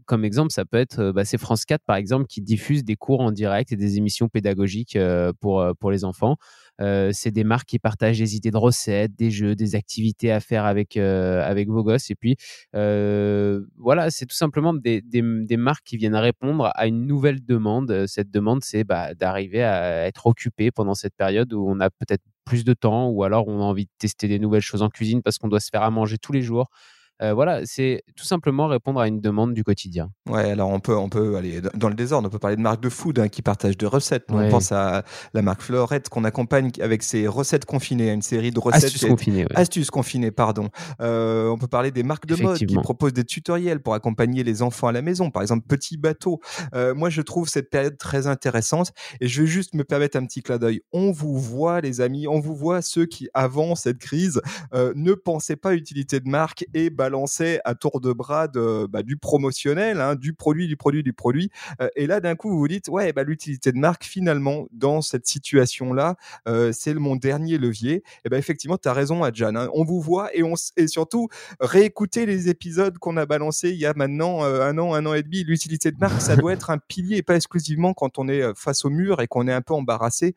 comme 0.05 0.25
exemple, 0.25 0.51
ça 0.51 0.65
peut 0.65 0.77
être, 0.77 1.11
bah, 1.11 1.25
c'est 1.25 1.37
France 1.37 1.65
4, 1.65 1.81
par 1.85 1.95
exemple, 1.95 2.25
qui 2.25 2.41
diffuse 2.41 2.83
des 2.83 2.95
cours 2.95 3.21
en 3.21 3.31
direct 3.31 3.71
et 3.71 3.75
des 3.75 3.97
émissions 3.97 4.29
pédagogiques 4.29 4.97
pour, 5.39 5.65
pour 5.79 5.91
les 5.91 6.03
enfants. 6.03 6.37
Euh, 6.79 7.11
c'est 7.13 7.31
des 7.31 7.43
marques 7.43 7.67
qui 7.67 7.79
partagent 7.79 8.19
des 8.19 8.35
idées 8.35 8.51
de 8.51 8.57
recettes, 8.57 9.15
des 9.15 9.31
jeux, 9.31 9.55
des 9.55 9.75
activités 9.75 10.31
à 10.31 10.39
faire 10.39 10.65
avec, 10.65 10.97
euh, 10.97 11.43
avec 11.43 11.69
vos 11.69 11.83
gosses. 11.83 12.09
Et 12.09 12.15
puis, 12.15 12.35
euh, 12.75 13.61
voilà, 13.77 14.09
c'est 14.11 14.25
tout 14.25 14.35
simplement 14.35 14.73
des, 14.73 15.01
des, 15.01 15.57
marques 15.57 15.85
qui 15.85 15.97
viennent 15.97 16.15
répondre 16.15 16.71
à 16.75 16.87
une 16.87 17.05
nouvelle 17.05 17.43
demande. 17.45 18.05
Cette 18.07 18.31
demande, 18.31 18.63
c'est 18.63 18.83
bah, 18.83 19.13
d'arriver 19.13 19.63
à 19.63 20.07
être 20.07 20.27
occupé 20.27 20.71
pendant 20.71 20.93
cette 20.93 21.15
période 21.15 21.53
où 21.53 21.65
on 21.67 21.79
a 21.79 21.89
peut-être 21.89 22.23
plus 22.45 22.63
de 22.63 22.73
temps 22.73 23.09
ou 23.09 23.23
alors 23.23 23.47
on 23.47 23.59
a 23.59 23.63
envie 23.63 23.85
de 23.85 23.91
tester 23.99 24.27
des 24.27 24.39
nouvelles 24.39 24.61
choses 24.61 24.81
en 24.81 24.89
cuisine 24.89 25.21
parce 25.21 25.37
qu'on 25.37 25.49
doit 25.49 25.59
se 25.59 25.69
faire 25.69 25.83
à 25.83 25.91
manger 25.91 26.17
tous 26.17 26.31
les 26.33 26.41
jours. 26.41 26.69
Euh, 27.21 27.33
voilà, 27.33 27.65
c'est 27.65 28.03
tout 28.15 28.23
simplement 28.23 28.67
répondre 28.67 28.99
à 28.99 29.07
une 29.07 29.19
demande 29.19 29.53
du 29.53 29.63
quotidien. 29.63 30.09
Ouais, 30.29 30.51
alors 30.51 30.69
on 30.69 30.79
peut, 30.79 30.95
on 30.95 31.09
peut 31.09 31.35
aller 31.35 31.61
dans 31.73 31.89
le 31.89 31.95
désordre, 31.95 32.27
on 32.27 32.31
peut 32.31 32.39
parler 32.39 32.55
de 32.55 32.61
marques 32.61 32.81
de 32.81 32.89
food 32.89 33.19
hein, 33.19 33.27
qui 33.27 33.41
partagent 33.41 33.77
des 33.77 33.85
recettes. 33.85 34.25
On 34.29 34.49
pense 34.49 34.71
à 34.71 35.03
la 35.33 35.41
marque 35.41 35.61
Florette 35.61 36.07
qu'on 36.07 36.23
accompagne 36.23 36.71
avec 36.81 37.03
ses 37.03 37.27
recettes 37.27 37.65
confinées, 37.65 38.11
une 38.11 38.21
série 38.21 38.51
de 38.51 38.59
recettes. 38.59 38.85
Astuces 38.85 39.05
confinées. 39.05 39.45
Astuces 39.53 39.91
confinées, 39.91 40.31
pardon. 40.31 40.69
Euh, 41.01 41.49
on 41.49 41.57
peut 41.57 41.67
parler 41.67 41.91
des 41.91 42.03
marques 42.03 42.25
de 42.25 42.41
mode 42.41 42.57
qui 42.57 42.65
proposent 42.77 43.13
des 43.13 43.25
tutoriels 43.25 43.81
pour 43.81 43.95
accompagner 43.95 44.43
les 44.43 44.61
enfants 44.61 44.87
à 44.87 44.91
la 44.93 45.01
maison, 45.01 45.29
par 45.29 45.41
exemple 45.41 45.65
Petit 45.67 45.97
Bateau. 45.97 46.39
Euh, 46.73 46.95
moi, 46.95 47.09
je 47.09 47.21
trouve 47.21 47.49
cette 47.49 47.69
période 47.69 47.97
très 47.97 48.27
intéressante 48.27 48.93
et 49.19 49.27
je 49.27 49.41
vais 49.41 49.47
juste 49.47 49.73
me 49.75 49.83
permettre 49.83 50.17
un 50.17 50.25
petit 50.25 50.41
clin 50.41 50.57
d'œil. 50.57 50.81
On 50.93 51.11
vous 51.11 51.37
voit, 51.37 51.81
les 51.81 51.99
amis, 51.99 52.27
on 52.27 52.39
vous 52.39 52.55
voit 52.55 52.81
ceux 52.81 53.05
qui, 53.05 53.27
avant 53.33 53.75
cette 53.75 53.97
crise, 53.97 54.41
ne 54.73 55.13
pensaient 55.13 55.57
pas 55.57 55.73
utilité 55.73 56.19
de 56.19 56.29
marque 56.29 56.65
et 56.73 56.89
bah, 56.89 57.08
lançait 57.09 57.59
à 57.65 57.75
tour 57.75 58.01
de 58.01 58.13
bras 58.13 58.47
de, 58.47 58.87
bah, 58.87 59.03
du 59.03 59.17
promotionnel, 59.17 60.01
hein, 60.01 60.15
du 60.15 60.33
produit, 60.33 60.67
du 60.67 60.77
produit, 60.77 61.03
du 61.03 61.13
produit. 61.13 61.49
Euh, 61.81 61.89
et 61.95 62.07
là, 62.07 62.19
d'un 62.19 62.35
coup, 62.35 62.49
vous 62.49 62.59
vous 62.59 62.67
dites, 62.67 62.87
ouais, 62.89 63.13
bah, 63.13 63.23
l'utilité 63.23 63.71
de 63.71 63.77
marque, 63.77 64.03
finalement, 64.03 64.67
dans 64.71 65.01
cette 65.01 65.27
situation-là, 65.27 66.15
euh, 66.47 66.71
c'est 66.73 66.93
mon 66.93 67.15
dernier 67.15 67.57
levier. 67.57 68.03
Et 68.25 68.29
ben 68.29 68.37
effectivement, 68.37 68.77
tu 68.77 68.87
as 68.87 68.93
raison, 68.93 69.23
Adjan. 69.23 69.55
Hein. 69.55 69.69
On 69.73 69.83
vous 69.83 70.01
voit 70.01 70.35
et, 70.35 70.43
on, 70.43 70.53
et 70.77 70.87
surtout, 70.87 71.29
réécouter 71.59 72.25
les 72.25 72.49
épisodes 72.49 72.97
qu'on 72.97 73.17
a 73.17 73.25
balancés 73.25 73.69
il 73.69 73.77
y 73.77 73.85
a 73.85 73.93
maintenant 73.95 74.43
euh, 74.43 74.61
un 74.61 74.77
an, 74.77 74.93
un 74.93 75.05
an 75.05 75.13
et 75.13 75.23
demi. 75.23 75.43
L'utilité 75.43 75.91
de 75.91 75.97
marque, 75.97 76.21
ça 76.21 76.35
doit 76.35 76.53
être 76.53 76.69
un 76.69 76.77
pilier, 76.77 77.21
pas 77.21 77.35
exclusivement 77.35 77.93
quand 77.93 78.19
on 78.19 78.27
est 78.27 78.41
face 78.55 78.85
au 78.85 78.89
mur 78.89 79.21
et 79.21 79.27
qu'on 79.27 79.47
est 79.47 79.53
un 79.53 79.61
peu 79.61 79.73
embarrassé 79.73 80.35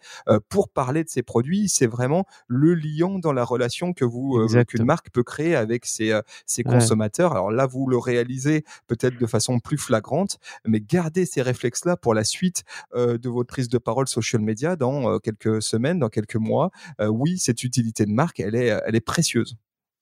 pour 0.49 0.69
parler 0.69 1.05
de 1.05 1.09
ces 1.09 1.23
produits. 1.23 1.69
C'est 1.69 1.87
vraiment 1.87 2.27
le 2.47 2.75
liant 2.75 3.19
dans 3.19 3.33
la 3.33 3.45
relation 3.45 3.93
que 3.93 4.05
vous, 4.05 4.47
qu'une 4.67 4.85
marque 4.85 5.11
peut 5.11 5.23
créer 5.23 5.55
avec 5.55 5.87
ses, 5.87 6.19
ses 6.47 6.62
consommateurs. 6.65 7.33
Alors 7.33 7.51
là, 7.51 7.67
vous 7.67 7.87
le 7.87 7.99
réalisez 7.99 8.65
peut-être 8.87 9.19
de 9.19 9.27
façon 9.27 9.59
plus 9.61 9.79
flagrante, 9.79 10.39
mais 10.65 10.81
gardez 10.81 11.27
ces 11.27 11.43
réflexes-là 11.43 11.97
pour 11.97 12.15
la 12.15 12.25
suite 12.25 12.65
euh, 12.95 13.19
de 13.19 13.29
votre 13.29 13.49
prise 13.49 13.69
de 13.69 13.79
parole 13.79 14.09
social 14.09 14.43
media 14.43 14.77
dans 14.77 15.11
euh, 15.11 15.19
quelques 15.19 15.63
semaines, 15.63 15.99
dans 15.99 16.09
quelques 16.09 16.37
mois. 16.37 16.71
Euh, 17.01 17.09
oui, 17.09 17.39
cette 17.39 17.65
utilité 17.65 18.07
de 18.07 18.13
marque, 18.13 18.41
elle 18.41 18.55
est, 18.55 18.79
elle 18.87 18.95
est 18.95 19.01
précieuse. 19.01 19.57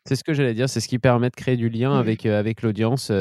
C'est 0.09 0.17
ce 0.17 0.25
que 0.25 0.33
j'allais 0.33 0.55
dire, 0.55 0.69
c'est 0.69 0.81
ce 0.81 0.89
qui 0.89 0.99
permet 0.99 1.29
de 1.29 1.37
créer 1.37 1.57
du 1.57 1.69
lien 1.69 1.99
avec, 1.99 2.25
avec 2.25 2.63
l'audience, 2.63 3.13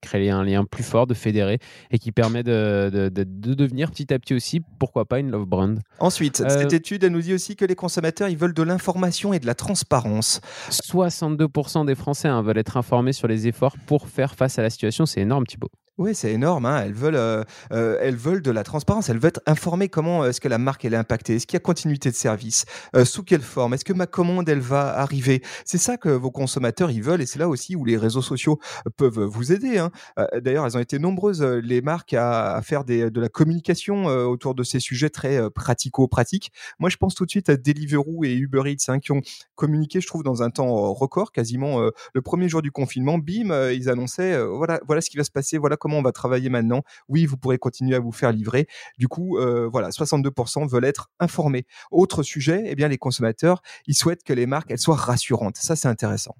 créer 0.00 0.30
un 0.30 0.42
lien 0.42 0.64
plus 0.64 0.82
fort, 0.82 1.06
de 1.06 1.14
fédérer, 1.14 1.58
et 1.90 1.98
qui 1.98 2.10
permet 2.10 2.42
de, 2.42 2.90
de, 2.92 3.08
de, 3.08 3.54
devenir 3.54 3.90
petit 3.90 4.12
à 4.12 4.18
petit 4.18 4.34
aussi, 4.34 4.60
pourquoi 4.78 5.04
pas, 5.04 5.20
une 5.20 5.30
love 5.30 5.46
brand. 5.46 5.78
Ensuite, 6.00 6.42
cette 6.48 6.72
étude, 6.72 7.04
elle 7.04 7.12
nous 7.12 7.22
dit 7.22 7.34
aussi 7.34 7.54
que 7.54 7.64
les 7.64 7.76
consommateurs, 7.76 8.28
ils 8.28 8.36
veulent 8.36 8.54
de 8.54 8.62
l'information 8.62 9.32
et 9.32 9.38
de 9.38 9.46
la 9.46 9.54
transparence. 9.54 10.40
62% 10.70 11.86
des 11.86 11.94
Français 11.94 12.28
hein, 12.28 12.42
veulent 12.42 12.58
être 12.58 12.76
informés 12.76 13.12
sur 13.12 13.28
les 13.28 13.46
efforts 13.46 13.76
pour 13.86 14.08
faire 14.08 14.34
face 14.34 14.58
à 14.58 14.62
la 14.62 14.70
situation, 14.70 15.06
c'est 15.06 15.20
énorme 15.20 15.46
Thibaut. 15.46 15.70
Oui, 15.96 16.12
c'est 16.12 16.32
énorme. 16.32 16.66
Hein. 16.66 16.82
Elles, 16.82 16.92
veulent, 16.92 17.14
euh, 17.14 17.44
euh, 17.70 17.98
elles 18.00 18.16
veulent 18.16 18.42
de 18.42 18.50
la 18.50 18.64
transparence. 18.64 19.10
Elles 19.10 19.18
veulent 19.18 19.28
être 19.28 19.42
informées 19.46 19.88
comment 19.88 20.24
est-ce 20.26 20.40
que 20.40 20.48
la 20.48 20.58
marque 20.58 20.84
elle 20.84 20.94
est 20.94 20.96
impactée? 20.96 21.36
Est-ce 21.36 21.46
qu'il 21.46 21.54
y 21.54 21.58
a 21.58 21.60
continuité 21.60 22.10
de 22.10 22.16
service? 22.16 22.64
Euh, 22.96 23.04
Sous 23.04 23.22
quelle 23.22 23.42
forme? 23.42 23.74
Est-ce 23.74 23.84
que 23.84 23.92
ma 23.92 24.08
commande 24.08 24.48
elle 24.48 24.58
va 24.58 24.98
arriver? 24.98 25.40
C'est 25.64 25.78
ça 25.78 25.96
que 25.96 26.08
vos 26.08 26.32
consommateurs 26.32 26.90
ils 26.90 27.02
veulent 27.02 27.22
et 27.22 27.26
c'est 27.26 27.38
là 27.38 27.48
aussi 27.48 27.76
où 27.76 27.84
les 27.84 27.96
réseaux 27.96 28.22
sociaux 28.22 28.58
peuvent 28.96 29.20
vous 29.20 29.52
aider. 29.52 29.78
Hein. 29.78 29.92
D'ailleurs, 30.40 30.66
elles 30.66 30.76
ont 30.76 30.80
été 30.80 30.98
nombreuses 30.98 31.42
les 31.42 31.80
marques 31.80 32.12
à, 32.14 32.60
faire 32.64 32.84
de 32.84 33.20
la 33.20 33.28
communication 33.28 34.06
autour 34.06 34.56
de 34.56 34.64
ces 34.64 34.80
sujets 34.80 35.10
très 35.10 35.48
pratico-pratiques. 35.50 36.50
Moi, 36.80 36.90
je 36.90 36.96
pense 36.96 37.14
tout 37.14 37.24
de 37.24 37.30
suite 37.30 37.48
à 37.48 37.56
Deliveroo 37.56 38.24
et 38.24 38.34
Uber 38.34 38.62
Eats 38.66 38.88
hein, 38.88 38.98
qui 38.98 39.12
ont 39.12 39.20
communiqué, 39.54 40.00
je 40.00 40.08
trouve, 40.08 40.24
dans 40.24 40.42
un 40.42 40.50
temps 40.50 40.92
record, 40.92 41.30
quasiment 41.30 41.80
le 41.80 42.22
premier 42.22 42.48
jour 42.48 42.62
du 42.62 42.72
confinement. 42.72 43.18
Bim, 43.18 43.70
ils 43.70 43.88
annonçaient 43.88 44.44
voilà, 44.44 44.80
voilà 44.86 45.00
ce 45.00 45.08
qui 45.08 45.16
va 45.16 45.24
se 45.24 45.30
passer. 45.30 45.56
Voilà 45.58 45.76
comment 45.84 45.98
on 45.98 46.02
va 46.02 46.12
travailler 46.12 46.48
maintenant. 46.48 46.82
Oui, 47.10 47.26
vous 47.26 47.36
pourrez 47.36 47.58
continuer 47.58 47.94
à 47.94 48.00
vous 48.00 48.10
faire 48.10 48.32
livrer. 48.32 48.66
Du 48.96 49.06
coup, 49.06 49.36
euh, 49.36 49.68
voilà, 49.70 49.90
62% 49.90 50.66
veulent 50.66 50.86
être 50.86 51.10
informés. 51.20 51.66
Autre 51.90 52.22
sujet, 52.22 52.62
eh 52.64 52.74
bien, 52.74 52.88
les 52.88 52.96
consommateurs, 52.96 53.60
ils 53.86 53.94
souhaitent 53.94 54.22
que 54.22 54.32
les 54.32 54.46
marques, 54.46 54.70
elles 54.70 54.78
soient 54.78 54.96
rassurantes. 54.96 55.58
Ça, 55.58 55.76
c'est 55.76 55.88
intéressant. 55.88 56.36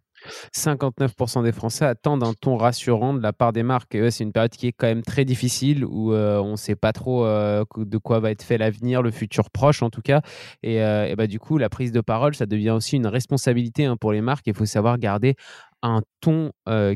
59% 0.56 1.42
des 1.42 1.52
Français 1.52 1.84
attendent 1.84 2.24
un 2.24 2.32
ton 2.32 2.56
rassurant 2.56 3.12
de 3.12 3.20
la 3.20 3.34
part 3.34 3.52
des 3.52 3.62
marques. 3.62 3.98
C'est 4.08 4.24
une 4.24 4.32
période 4.32 4.52
qui 4.52 4.68
est 4.68 4.72
quand 4.72 4.86
même 4.86 5.02
très 5.02 5.26
difficile 5.26 5.84
où 5.84 6.14
euh, 6.14 6.38
on 6.38 6.52
ne 6.52 6.56
sait 6.56 6.76
pas 6.76 6.94
trop 6.94 7.26
euh, 7.26 7.66
de 7.76 7.98
quoi 7.98 8.20
va 8.20 8.30
être 8.30 8.42
fait 8.42 8.56
l'avenir, 8.56 9.02
le 9.02 9.10
futur 9.10 9.50
proche 9.50 9.82
en 9.82 9.90
tout 9.90 10.00
cas. 10.00 10.22
Et, 10.62 10.78
bah, 11.18 11.26
du 11.26 11.38
coup, 11.38 11.58
la 11.58 11.68
prise 11.68 11.92
de 11.92 12.00
parole, 12.00 12.34
ça 12.34 12.46
devient 12.46 12.70
aussi 12.70 12.96
une 12.96 13.06
responsabilité 13.06 13.84
hein, 13.84 13.98
pour 13.98 14.12
les 14.12 14.22
marques. 14.22 14.46
Il 14.46 14.54
faut 14.54 14.64
savoir 14.64 14.96
garder 14.96 15.36
un 15.84 16.00
ton 16.22 16.50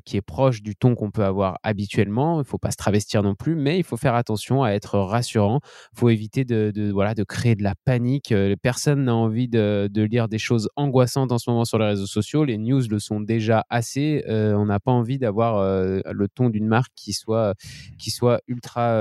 qui 0.07 0.17
est 0.17 0.23
proche 0.23 0.63
du 0.63 0.75
ton 0.75 0.95
qu'on 0.95 1.11
peut 1.11 1.25
avoir 1.25 1.59
habituellement. 1.63 2.37
Il 2.37 2.39
ne 2.39 2.45
faut 2.45 2.57
pas 2.57 2.71
se 2.71 2.79
travestir 2.79 3.23
non 3.23 3.35
plus, 3.35 3.55
mais 3.55 3.79
il 3.79 3.85
faut 3.85 3.99
faire 3.99 4.15
attention 4.15 4.63
à 4.63 4.71
être 4.71 4.99
rassurant. 4.99 5.61
Il 5.93 5.99
faut 5.99 6.09
éviter 6.09 6.47
de, 6.47 6.91
voilà, 6.91 7.15
de 7.15 7.23
créer 7.23 7.55
de 7.55 7.63
la 7.63 7.75
panique. 7.85 8.35
Personne 8.63 9.05
n'a 9.05 9.15
envie 9.15 9.47
de, 9.47 9.91
lire 9.95 10.29
des 10.29 10.39
choses 10.39 10.71
angoissantes 10.77 11.33
en 11.33 11.39
ce 11.39 11.51
moment 11.51 11.67
sur 11.67 11.79
les 11.79 11.85
réseaux 11.85 12.07
sociaux. 12.07 12.45
Les 12.47 12.57
news 12.57 12.81
le 12.89 12.99
sont 12.99 13.21
déjà 13.21 13.67
assez. 13.69 14.25
on 14.27 14.65
n'a 14.65 14.81
pas 14.81 14.93
envie 14.93 15.19
d'avoir 15.19 15.63
le 15.63 16.29
ton 16.29 16.49
d'une 16.49 16.67
marque 16.67 16.93
qui 16.97 17.13
soit, 17.13 17.55
qui 17.99 18.11
soit 18.11 18.41
ultra, 18.49 18.95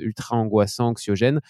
ultra 0.00 0.36
angoissant, 0.36 0.90
anxiogène. 0.90 1.40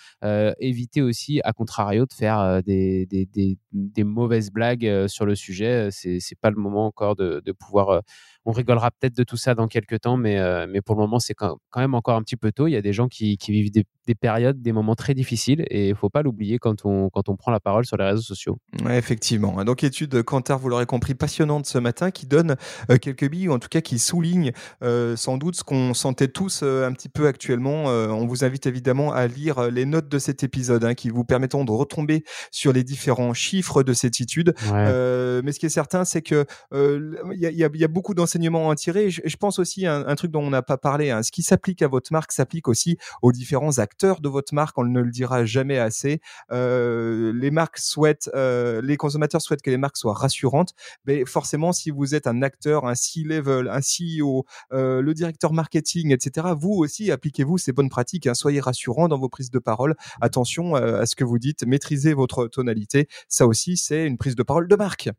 éviter 0.61 1.03
aussi, 1.03 1.43
à 1.45 1.53
contrario, 1.53 2.07
de 2.07 2.15
faire 2.15 2.63
des, 2.63 3.07
des, 3.07 4.05
mauvaises 4.05 4.51
blagues 4.51 5.07
sur 5.09 5.27
le 5.27 5.35
sujet. 5.35 5.91
C'est 5.91 6.41
pas 6.41 6.49
le 6.49 6.57
moment 6.57 6.87
encore 6.87 7.17
de, 7.17 7.43
de 7.45 7.53
pouvoir 7.53 7.66
euh, 7.93 8.03
on 8.47 8.53
rigolera 8.53 8.93
peut-être 8.93 9.17
de 9.17 9.25
tout 9.25 9.37
ça 9.37 9.55
dans 9.55 9.67
quelques 9.67 10.01
temps, 10.01 10.17
mais, 10.17 10.39
euh, 10.39 10.67
mais 10.71 10.81
pour 10.81 10.95
le 10.95 11.01
moment, 11.03 11.19
c'est 11.19 11.35
quand, 11.35 11.59
même 11.75 11.95
encore 11.95 12.17
un 12.17 12.23
petit 12.23 12.37
peu 12.37 12.53
tôt. 12.53 12.69
Il 12.69 12.73
y 12.73 12.77
a 12.77 12.81
des 12.81 12.93
gens 12.93 13.09
qui, 13.09 13.37
vivent 13.49 13.73
des, 13.73 14.15
périodes, 14.15 14.63
des 14.63 14.71
moments 14.71 14.95
très 14.95 15.15
difficiles, 15.15 15.65
et 15.69 15.89
il 15.89 15.91
ne 15.91 15.97
faut 15.97 16.11
pas 16.11 16.23
l'oublier 16.23 16.59
quand 16.61 16.87
on, 16.87 17.11
quand 17.11 17.29
on 17.29 17.37
prend 17.37 17.51
la 17.51 17.59
parole 17.59 17.85
sur 17.85 17.97
les 17.97 18.05
réseaux 18.05 18.23
sociaux. 18.23 18.57
Ouais, 18.85 18.97
effectivement. 18.97 19.65
Donc, 19.65 19.83
étude 19.83 20.23
Cantar, 20.23 20.61
vous 20.61 20.69
l'aurez 20.69 20.87
compris, 20.87 21.15
passionnante 21.15 21.67
ce 21.67 21.79
matin, 21.79 22.13
qui 22.13 22.27
donne 22.27 22.55
euh, 22.89 22.99
quelques 22.99 23.29
billes, 23.29 23.49
ou 23.49 23.53
en 23.53 23.59
tout 23.59 23.69
cas 23.69 23.81
qui 23.81 23.99
souligne 23.99 24.53
euh, 24.83 25.17
sans 25.17 25.39
doute 25.39 25.57
ce 25.57 25.65
qu'on 25.65 25.93
sentait 25.93 26.29
tous 26.29 26.63
un 26.63 26.93
petit 26.93 27.09
peu 27.09 27.27
actuellement. 27.27 27.87
on 27.87 28.27
vous 28.27 28.45
invite 28.45 28.67
évidemment 28.67 29.13
à 29.13 29.27
lire 29.27 29.71
les 29.71 29.87
notes 29.87 30.09
de 30.09 30.21
cet 30.21 30.45
épisode, 30.45 30.85
hein, 30.85 30.95
qui 30.95 31.11
vous 31.11 31.25
permettront 31.25 31.65
de 31.65 31.73
retomber 31.73 32.23
sur 32.53 32.73
les 32.73 32.85
différents 32.85 33.35
chiffres 33.35 33.83
de 33.83 33.93
cette 33.93 34.21
étude. 34.21 34.55
mais 34.71 35.53
ce 35.53 35.59
qui 35.59 35.67
est 35.67 35.71
certain, 35.71 36.05
c'est 36.05 36.23
que 36.23 36.47
il 36.73 37.53
y, 37.53 37.79
y, 37.79 37.85
a 37.85 37.89
beaucoup 37.89 38.15
d'enseignements 38.15 38.36
enseignements 38.37 38.71
à 38.71 38.77
tirer. 38.77 39.11
Je, 39.11 39.23
je 39.25 39.37
pense 39.37 39.59
aussi 39.59 39.87
à 39.87 39.97
un, 39.97 40.15
truc 40.15 40.31
dont 40.31 40.43
on 40.43 40.51
n'a 40.51 40.63
pas 40.63 40.77
parlé. 40.77 41.11
Hein. 41.11 41.23
Ce 41.23 41.33
qui 41.33 41.43
s'applique 41.43 41.83
à 41.83 41.89
votre 41.89 42.13
marque 42.13 42.33
s'applique 42.33 42.69
aussi 42.69 42.99
aux 43.23 43.33
différents 43.33 43.79
acteurs 43.79 44.21
de 44.21 44.29
votre 44.29 44.55
marque. 44.55 44.77
On 44.79 44.85
ne 44.85 45.01
le 45.01 45.11
dira 45.11 45.45
jamais 45.45 45.79
assez. 45.79 46.21
Euh, 46.53 47.33
les 47.35 47.51
marques 47.51 47.79
souhaitent, 47.79 48.31
euh, 48.35 48.83
les 48.83 48.97
consommateurs 48.97 49.41
souhaitent 49.41 49.63
que 49.63 49.71
les 49.71 49.79
marques 49.79 49.97
soient 49.97 50.15
rassurantes. 50.15 50.75
Mais 51.07 51.25
forcément, 51.25 51.73
si 51.73 51.91
vous 51.91 52.15
êtes 52.15 52.27
un 52.27 52.43
acteur, 52.43 52.87
un 52.87 52.95
C-level, 52.95 53.69
un 53.69 53.81
CEO, 53.81 54.45
euh, 54.73 55.01
le 55.01 55.15
directeur 55.15 55.53
marketing, 55.53 56.13
etc., 56.13 56.49
vous 56.59 56.73
aussi 56.73 57.11
appliquez-vous 57.11 57.57
ces 57.59 57.73
bonnes 57.73 57.91
pratiques. 57.91 58.27
Hein. 58.27 58.35
Soyez 58.35 58.61
rassurant 58.61 59.09
dans 59.09 59.19
vos 59.19 59.29
prises 59.29 59.51
de 59.51 59.59
parole. 59.59 59.95
Attention 60.21 60.75
à 60.75 61.07
ce 61.07 61.17
que 61.17 61.25
vous 61.25 61.39
dites. 61.39 61.65
Maîtrisez 61.67 62.13
votre 62.13 62.49
tonalité. 62.49 63.09
Ça 63.29 63.47
aussi, 63.47 63.77
c'est 63.77 64.07
une 64.07 64.19
prise 64.19 64.37
de 64.37 64.43
parole 64.43 64.69
de 64.69 64.77
marque. 64.77 65.11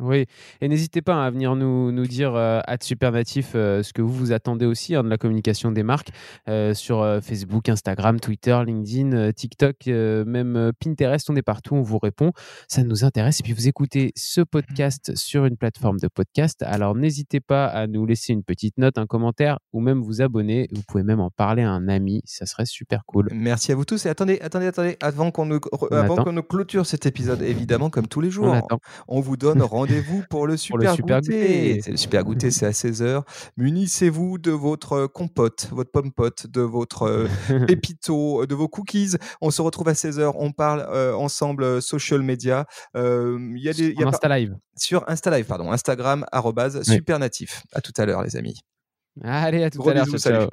Oui, 0.00 0.26
et 0.60 0.68
n'hésitez 0.68 1.02
pas 1.02 1.24
à 1.24 1.30
venir 1.30 1.54
nous, 1.54 1.92
nous 1.92 2.06
dire 2.06 2.34
euh, 2.34 2.60
à 2.66 2.76
Supernatif 2.80 3.52
euh, 3.54 3.82
ce 3.82 3.92
que 3.92 4.00
vous 4.00 4.12
vous 4.12 4.32
attendez 4.32 4.64
aussi 4.64 4.94
hein, 4.94 5.04
de 5.04 5.08
la 5.08 5.18
communication 5.18 5.70
des 5.70 5.82
marques 5.82 6.08
euh, 6.48 6.72
sur 6.72 7.20
Facebook, 7.22 7.68
Instagram, 7.68 8.18
Twitter, 8.18 8.58
LinkedIn, 8.66 9.32
TikTok, 9.32 9.86
même 9.86 10.72
Pinterest, 10.80 11.28
on 11.30 11.36
est 11.36 11.42
partout, 11.42 11.74
on 11.74 11.82
vous 11.82 11.98
répond. 11.98 12.32
Ça 12.68 12.82
nous 12.84 13.04
intéresse. 13.04 13.40
Et 13.40 13.42
puis 13.42 13.52
vous 13.52 13.68
écoutez 13.68 14.12
ce 14.16 14.40
podcast 14.40 15.14
sur 15.14 15.44
une 15.44 15.56
plateforme 15.56 15.98
de 15.98 16.08
podcast. 16.08 16.62
Alors 16.62 16.94
n'hésitez 16.94 17.40
pas 17.40 17.66
à 17.66 17.86
nous 17.86 18.06
laisser 18.06 18.32
une 18.32 18.44
petite 18.44 18.78
note, 18.78 18.98
un 18.98 19.06
commentaire 19.06 19.58
ou 19.72 19.80
même 19.80 20.00
vous 20.00 20.22
abonner. 20.22 20.68
Vous 20.72 20.82
pouvez 20.88 21.04
même 21.04 21.20
en 21.20 21.30
parler 21.30 21.62
à 21.62 21.70
un 21.70 21.88
ami, 21.88 22.22
ça 22.24 22.46
serait 22.46 22.66
super 22.66 23.04
cool. 23.06 23.28
Merci 23.32 23.72
à 23.72 23.74
vous 23.74 23.84
tous. 23.84 24.06
Et 24.06 24.08
attendez, 24.08 24.40
attendez, 24.40 24.66
attendez, 24.66 24.96
avant 25.00 25.30
qu'on 25.30 25.46
nous, 25.46 25.60
avant 25.90 26.16
qu'on 26.16 26.32
nous 26.32 26.42
clôture 26.42 26.86
cet 26.86 27.04
épisode, 27.04 27.42
évidemment, 27.42 27.90
comme 27.90 28.06
tous 28.06 28.20
les 28.20 28.30
jours, 28.30 28.56
on, 28.70 28.78
on 29.08 29.20
vous 29.20 29.36
donne 29.36 29.62
rendez-vous 29.82 30.22
pour 30.30 30.46
le 30.46 30.56
super, 30.56 30.96
goûter. 30.96 31.80
C'est 31.82 31.90
le 31.90 31.96
super 31.96 32.24
goûter, 32.24 32.50
c'est 32.52 32.66
à 32.66 32.70
16h. 32.70 33.22
Munissez-vous 33.56 34.38
de 34.38 34.50
votre 34.52 35.06
compote, 35.06 35.68
votre 35.72 35.90
pomme 35.90 36.12
pote, 36.12 36.46
de 36.46 36.60
votre 36.60 37.02
euh, 37.02 37.28
pépito, 37.66 38.46
de 38.46 38.54
vos 38.54 38.68
cookies. 38.68 39.16
On 39.40 39.50
se 39.50 39.60
retrouve 39.60 39.88
à 39.88 39.92
16h. 39.92 40.32
On 40.36 40.52
parle 40.52 40.86
euh, 40.88 41.14
ensemble 41.14 41.64
euh, 41.64 41.80
social 41.80 42.22
media. 42.22 42.66
Il 42.94 43.58
y 43.58 43.68
a 43.68 43.72
des. 43.72 43.90
Y 43.90 44.04
a 44.04 44.08
Insta 44.08 44.38
Live. 44.38 44.56
Sur 44.76 45.04
Insta 45.08 45.36
Live, 45.36 45.46
pardon. 45.46 45.72
Instagram, 45.72 46.24
arrobase, 46.30 46.82
supernatif. 46.82 47.64
À 47.72 47.80
tout 47.80 47.92
à 47.96 48.06
l'heure, 48.06 48.22
les 48.22 48.36
amis. 48.36 48.60
Allez, 49.22 49.64
à 49.64 49.70
tout 49.70 49.82
à 49.88 49.94
l'heure. 50.30 50.50